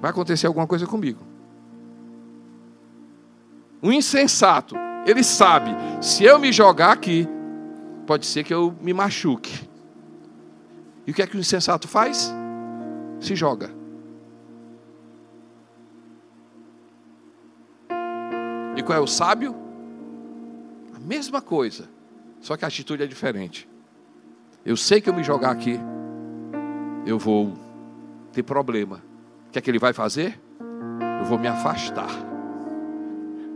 vai 0.00 0.10
acontecer 0.10 0.46
alguma 0.46 0.66
coisa 0.66 0.86
comigo. 0.86 1.20
Um 3.82 3.92
insensato 3.92 4.74
ele 5.06 5.22
sabe, 5.22 5.70
se 6.00 6.24
eu 6.24 6.38
me 6.38 6.50
jogar 6.50 6.92
aqui, 6.92 7.28
pode 8.06 8.26
ser 8.26 8.42
que 8.42 8.54
eu 8.54 8.74
me 8.80 8.94
machuque. 8.94 9.68
E 11.06 11.10
o 11.10 11.14
que 11.14 11.20
é 11.20 11.26
que 11.26 11.36
o 11.36 11.40
insensato 11.40 11.86
faz? 11.86 12.32
Se 13.24 13.34
joga. 13.34 13.70
E 18.76 18.82
qual 18.82 18.98
é 18.98 19.00
o 19.00 19.06
sábio? 19.06 19.54
A 20.94 20.98
mesma 20.98 21.40
coisa, 21.40 21.88
só 22.38 22.54
que 22.54 22.66
a 22.66 22.68
atitude 22.68 23.02
é 23.02 23.06
diferente. 23.06 23.66
Eu 24.62 24.76
sei 24.76 25.00
que 25.00 25.08
eu 25.08 25.14
me 25.14 25.24
jogar 25.24 25.52
aqui, 25.52 25.80
eu 27.06 27.18
vou 27.18 27.54
ter 28.30 28.42
problema. 28.42 29.02
O 29.48 29.52
que 29.52 29.58
é 29.58 29.62
que 29.62 29.70
ele 29.70 29.78
vai 29.78 29.94
fazer? 29.94 30.38
Eu 31.20 31.24
vou 31.24 31.38
me 31.38 31.48
afastar. 31.48 32.10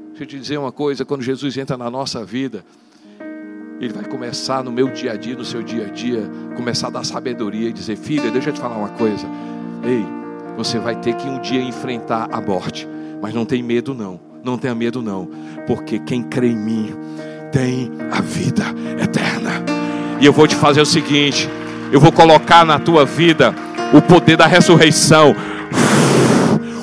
Deixa 0.09 0.23
eu 0.23 0.27
te 0.27 0.39
dizer 0.39 0.57
uma 0.57 0.73
coisa: 0.73 1.05
quando 1.05 1.23
Jesus 1.23 1.59
entra 1.59 1.77
na 1.77 1.91
nossa 1.91 2.25
vida, 2.25 2.65
Ele 3.79 3.93
vai 3.93 4.07
começar 4.07 4.65
no 4.65 4.73
meu 4.73 4.91
dia 4.91 5.13
a 5.13 5.17
dia, 5.17 5.37
no 5.37 5.45
seu 5.45 5.63
dia 5.63 5.89
a 5.89 5.91
dia, 5.91 6.23
começar 6.57 6.87
a 6.87 6.91
dar 6.91 7.05
sabedoria 7.05 7.69
e 7.69 7.73
dizer: 7.73 7.97
Filha, 7.97 8.31
deixa 8.31 8.49
eu 8.49 8.55
te 8.55 8.61
falar 8.61 8.79
uma 8.79 8.91
coisa. 8.97 9.27
Ei, 9.83 10.07
você 10.57 10.79
vai 10.79 10.97
ter 10.97 11.15
que 11.15 11.29
um 11.29 11.41
dia 11.41 11.63
enfrentar 11.63 12.29
a 12.33 12.41
morte, 12.41 12.89
mas 13.21 13.35
não 13.35 13.45
tem 13.45 13.63
medo, 13.63 13.95
não. 13.95 14.21
Não 14.43 14.57
tenha 14.57 14.75
medo, 14.75 15.03
não, 15.03 15.29
porque 15.67 15.99
quem 15.99 16.23
crê 16.23 16.49
em 16.49 16.57
mim 16.57 16.95
tem 17.53 17.91
a 18.11 18.21
vida 18.21 18.65
eterna. 19.03 19.65
E 20.21 20.27
eu 20.27 20.33
vou 20.33 20.47
te 20.47 20.55
fazer 20.55 20.81
o 20.81 20.87
seguinte: 20.87 21.49
eu 21.91 22.01
vou 22.01 22.13
colocar 22.13 22.65
na 22.65 22.79
tua 22.79 23.05
vida 23.05 23.55
o 23.93 24.01
poder 24.01 24.37
da 24.37 24.47
ressurreição 24.47 25.35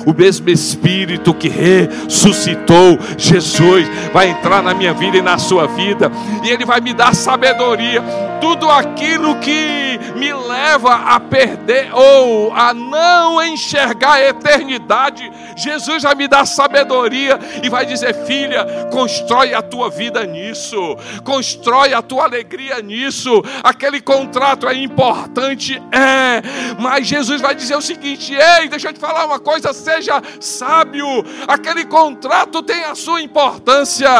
o 0.06 0.14
mesmo 0.14 0.48
Espírito 0.48 1.34
que 1.34 1.48
ressuscitou 1.48 2.96
Jesus 3.18 3.88
vai 4.12 4.30
entrar 4.30 4.62
na 4.62 4.72
minha 4.72 4.94
vida 4.94 5.16
e 5.16 5.22
na 5.22 5.36
sua 5.36 5.66
vida, 5.66 6.12
e 6.44 6.48
Ele 6.48 6.64
vai 6.64 6.80
me 6.80 6.94
dar 6.94 7.12
sabedoria. 7.12 8.00
Tudo 8.40 8.70
aquilo 8.70 9.36
que 9.40 9.98
me 10.16 10.32
leva 10.32 10.94
a 10.94 11.20
perder 11.20 11.90
ou 11.92 12.52
a 12.52 12.72
não 12.72 13.42
enxergar 13.42 14.14
a 14.14 14.28
eternidade, 14.28 15.30
Jesus 15.56 16.02
vai 16.02 16.14
me 16.14 16.28
dar 16.28 16.46
sabedoria 16.46 17.38
e 17.62 17.68
vai 17.68 17.86
dizer: 17.86 18.14
Filha, 18.26 18.64
constrói 18.90 19.54
a 19.54 19.62
tua 19.62 19.90
vida 19.90 20.24
nisso, 20.24 20.76
constrói 21.24 21.94
a 21.94 22.02
tua 22.02 22.24
alegria 22.24 22.80
nisso. 22.80 23.42
Aquele 23.62 24.00
contrato 24.00 24.68
é 24.68 24.74
importante, 24.74 25.80
é, 25.92 26.42
mas 26.78 27.06
Jesus 27.06 27.40
vai 27.40 27.54
dizer 27.54 27.76
o 27.76 27.82
seguinte: 27.82 28.34
Ei, 28.34 28.68
deixa 28.68 28.88
eu 28.88 28.92
te 28.92 29.00
falar 29.00 29.26
uma 29.26 29.38
coisa, 29.38 29.72
seja 29.72 30.22
sábio. 30.40 31.06
Aquele 31.46 31.84
contrato 31.84 32.62
tem 32.62 32.84
a 32.84 32.94
sua 32.94 33.20
importância, 33.22 34.10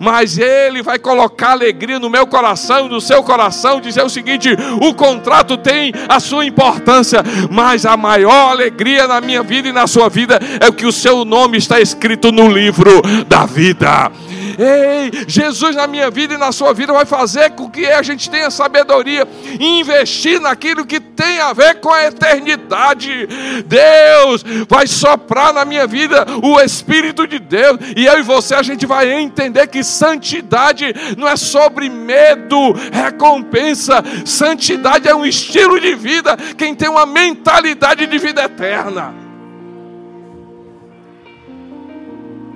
mas 0.00 0.38
ele 0.38 0.82
vai 0.82 0.98
colocar 0.98 1.52
alegria 1.52 1.98
no 1.98 2.10
meu 2.10 2.26
coração, 2.26 2.88
no 2.88 3.00
seu 3.00 3.22
coração, 3.22 3.65
dizer 3.80 4.02
o 4.02 4.08
seguinte: 4.08 4.48
o 4.80 4.94
contrato 4.94 5.56
tem 5.56 5.92
a 6.08 6.20
sua 6.20 6.44
importância, 6.44 7.22
mas 7.50 7.84
a 7.84 7.96
maior 7.96 8.50
alegria 8.50 9.06
na 9.06 9.20
minha 9.20 9.42
vida 9.42 9.68
e 9.68 9.72
na 9.72 9.86
sua 9.86 10.08
vida 10.08 10.38
é 10.60 10.70
que 10.70 10.86
o 10.86 10.92
seu 10.92 11.24
nome 11.24 11.58
está 11.58 11.80
escrito 11.80 12.30
no 12.32 12.48
livro 12.48 13.02
da 13.28 13.46
vida. 13.46 14.10
Ei, 14.58 15.10
Jesus 15.28 15.76
na 15.76 15.86
minha 15.86 16.10
vida 16.10 16.34
e 16.34 16.38
na 16.38 16.50
sua 16.50 16.72
vida 16.72 16.92
vai 16.92 17.04
fazer 17.04 17.50
com 17.50 17.68
que 17.68 17.86
a 17.86 18.02
gente 18.02 18.30
tenha 18.30 18.50
sabedoria 18.50 19.28
e 19.60 19.80
investir 19.80 20.40
naquilo 20.40 20.86
que 20.86 20.98
tem 20.98 21.40
a 21.40 21.52
ver 21.52 21.80
com 21.80 21.90
a 21.90 22.04
eternidade. 22.04 23.28
Deus 23.66 24.44
vai 24.68 24.86
soprar 24.86 25.52
na 25.52 25.64
minha 25.64 25.86
vida 25.86 26.26
o 26.42 26.58
Espírito 26.60 27.26
de 27.26 27.38
Deus, 27.38 27.78
e 27.94 28.06
eu 28.06 28.18
e 28.18 28.22
você 28.22 28.54
a 28.54 28.62
gente 28.62 28.86
vai 28.86 29.12
entender 29.12 29.66
que 29.66 29.84
santidade 29.84 30.94
não 31.18 31.28
é 31.28 31.36
sobre 31.36 31.88
medo, 31.90 32.72
recompensa, 32.92 34.02
santidade 34.24 35.08
é 35.08 35.14
um 35.14 35.26
estilo 35.26 35.78
de 35.78 35.94
vida. 35.94 36.36
Quem 36.56 36.74
tem 36.74 36.88
uma 36.88 37.04
mentalidade 37.04 38.06
de 38.06 38.18
vida 38.18 38.44
eterna. 38.44 39.14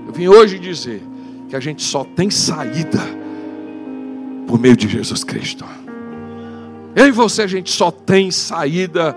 Eu 0.06 0.12
vim 0.12 0.28
hoje 0.28 0.58
dizer 0.58 1.09
que 1.50 1.56
a 1.56 1.60
gente 1.60 1.82
só 1.82 2.04
tem 2.04 2.30
saída 2.30 3.00
por 4.46 4.58
meio 4.58 4.76
de 4.76 4.88
Jesus 4.88 5.24
Cristo. 5.24 5.64
Eu 6.94 7.08
e 7.08 7.10
você, 7.10 7.42
a 7.42 7.46
gente 7.46 7.70
só 7.70 7.90
tem 7.90 8.30
saída 8.30 9.14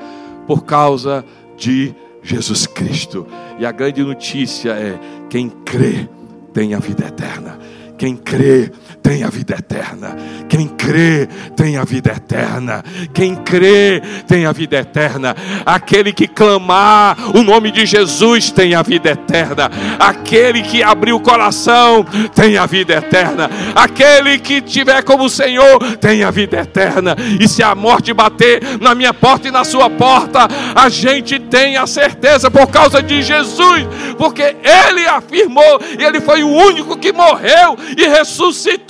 por 0.48 0.66
causa 0.66 1.24
de 1.56 1.94
Jesus 2.24 2.66
Cristo. 2.66 3.28
E 3.60 3.66
a 3.66 3.72
grande 3.72 4.04
notícia 4.04 4.72
é: 4.72 5.00
quem 5.30 5.50
crê 5.50 6.10
tem 6.52 6.74
a 6.74 6.80
vida 6.80 7.06
eterna. 7.06 7.60
Quem 7.98 8.16
crê 8.16 8.72
tem 9.04 9.24
a 9.24 9.30
vida 9.30 9.56
eterna. 9.60 10.16
Quem 10.48 10.68
crê 10.68 11.28
tem 11.56 11.78
a 11.78 11.84
vida 11.84 12.12
eterna. 12.12 12.84
Quem 13.14 13.36
crê 13.36 14.02
tem 14.26 14.46
a 14.46 14.54
vida 14.54 14.78
eterna. 14.78 15.36
Aquele 15.66 16.14
que 16.14 16.26
clamar 16.26 17.18
o 17.36 17.44
nome 17.44 17.70
de 17.70 17.86
Jesus 17.86 18.50
tem 18.50 18.74
a 18.74 18.82
vida 18.82 19.10
eterna. 19.12 19.70
Aquele 20.00 20.64
que 20.64 20.82
abrir 20.82 21.12
o 21.12 21.20
coração 21.20 22.06
tem 22.34 22.58
a 22.58 22.66
vida 22.66 22.94
eterna. 22.94 23.50
Aquele 23.76 24.40
que 24.40 24.62
tiver 24.62 25.04
como 25.04 25.30
Senhor 25.30 25.98
tem 25.98 26.24
a 26.24 26.32
vida 26.32 26.58
eterna. 26.58 27.16
E 27.40 27.48
se 27.48 27.62
a 27.62 27.76
morte 27.76 28.14
bater 28.14 28.80
na 28.80 28.96
minha 28.96 29.14
porta 29.14 29.50
e 29.50 29.52
na 29.52 29.66
sua 29.66 29.90
porta, 29.90 30.48
a 30.74 30.88
gente 30.88 31.40
tem 31.40 31.76
a 31.76 31.86
certeza 31.86 32.50
por 32.50 32.68
causa 32.68 33.04
de 33.04 33.22
Jesus, 33.22 33.86
porque 34.18 34.56
ele 34.64 35.06
afirmou, 35.08 35.82
e 36.00 36.04
ele 36.04 36.22
foi 36.22 36.44
o 36.44 36.50
único 36.50 36.98
que 36.98 37.12
morreu 37.12 37.78
e 37.98 38.08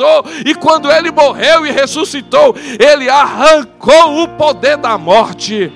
ressuscitou. 0.04 0.24
E 0.46 0.56
quando 0.56 0.92
ele 0.92 1.12
morreu 1.12 1.66
e 1.66 1.72
ressuscitou, 1.72 2.56
ele 2.80 3.10
arrancou 3.10 4.24
o 4.24 4.28
poder 4.38 4.78
da 4.78 4.98
morte. 4.98 5.72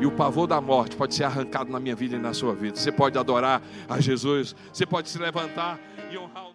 E 0.00 0.06
o 0.06 0.10
pavor 0.10 0.46
da 0.46 0.60
morte 0.60 0.96
pode 0.96 1.14
ser 1.14 1.24
arrancado 1.24 1.70
na 1.70 1.80
minha 1.80 1.94
vida 1.94 2.16
e 2.16 2.18
na 2.18 2.34
sua 2.34 2.54
vida. 2.54 2.76
Você 2.76 2.92
pode 2.92 3.18
adorar 3.18 3.62
a 3.88 4.00
Jesus, 4.00 4.54
você 4.72 4.84
pode 4.84 5.08
se 5.08 5.18
levantar 5.18 5.78
e 6.10 6.18
honrar 6.18 6.48
o 6.48 6.52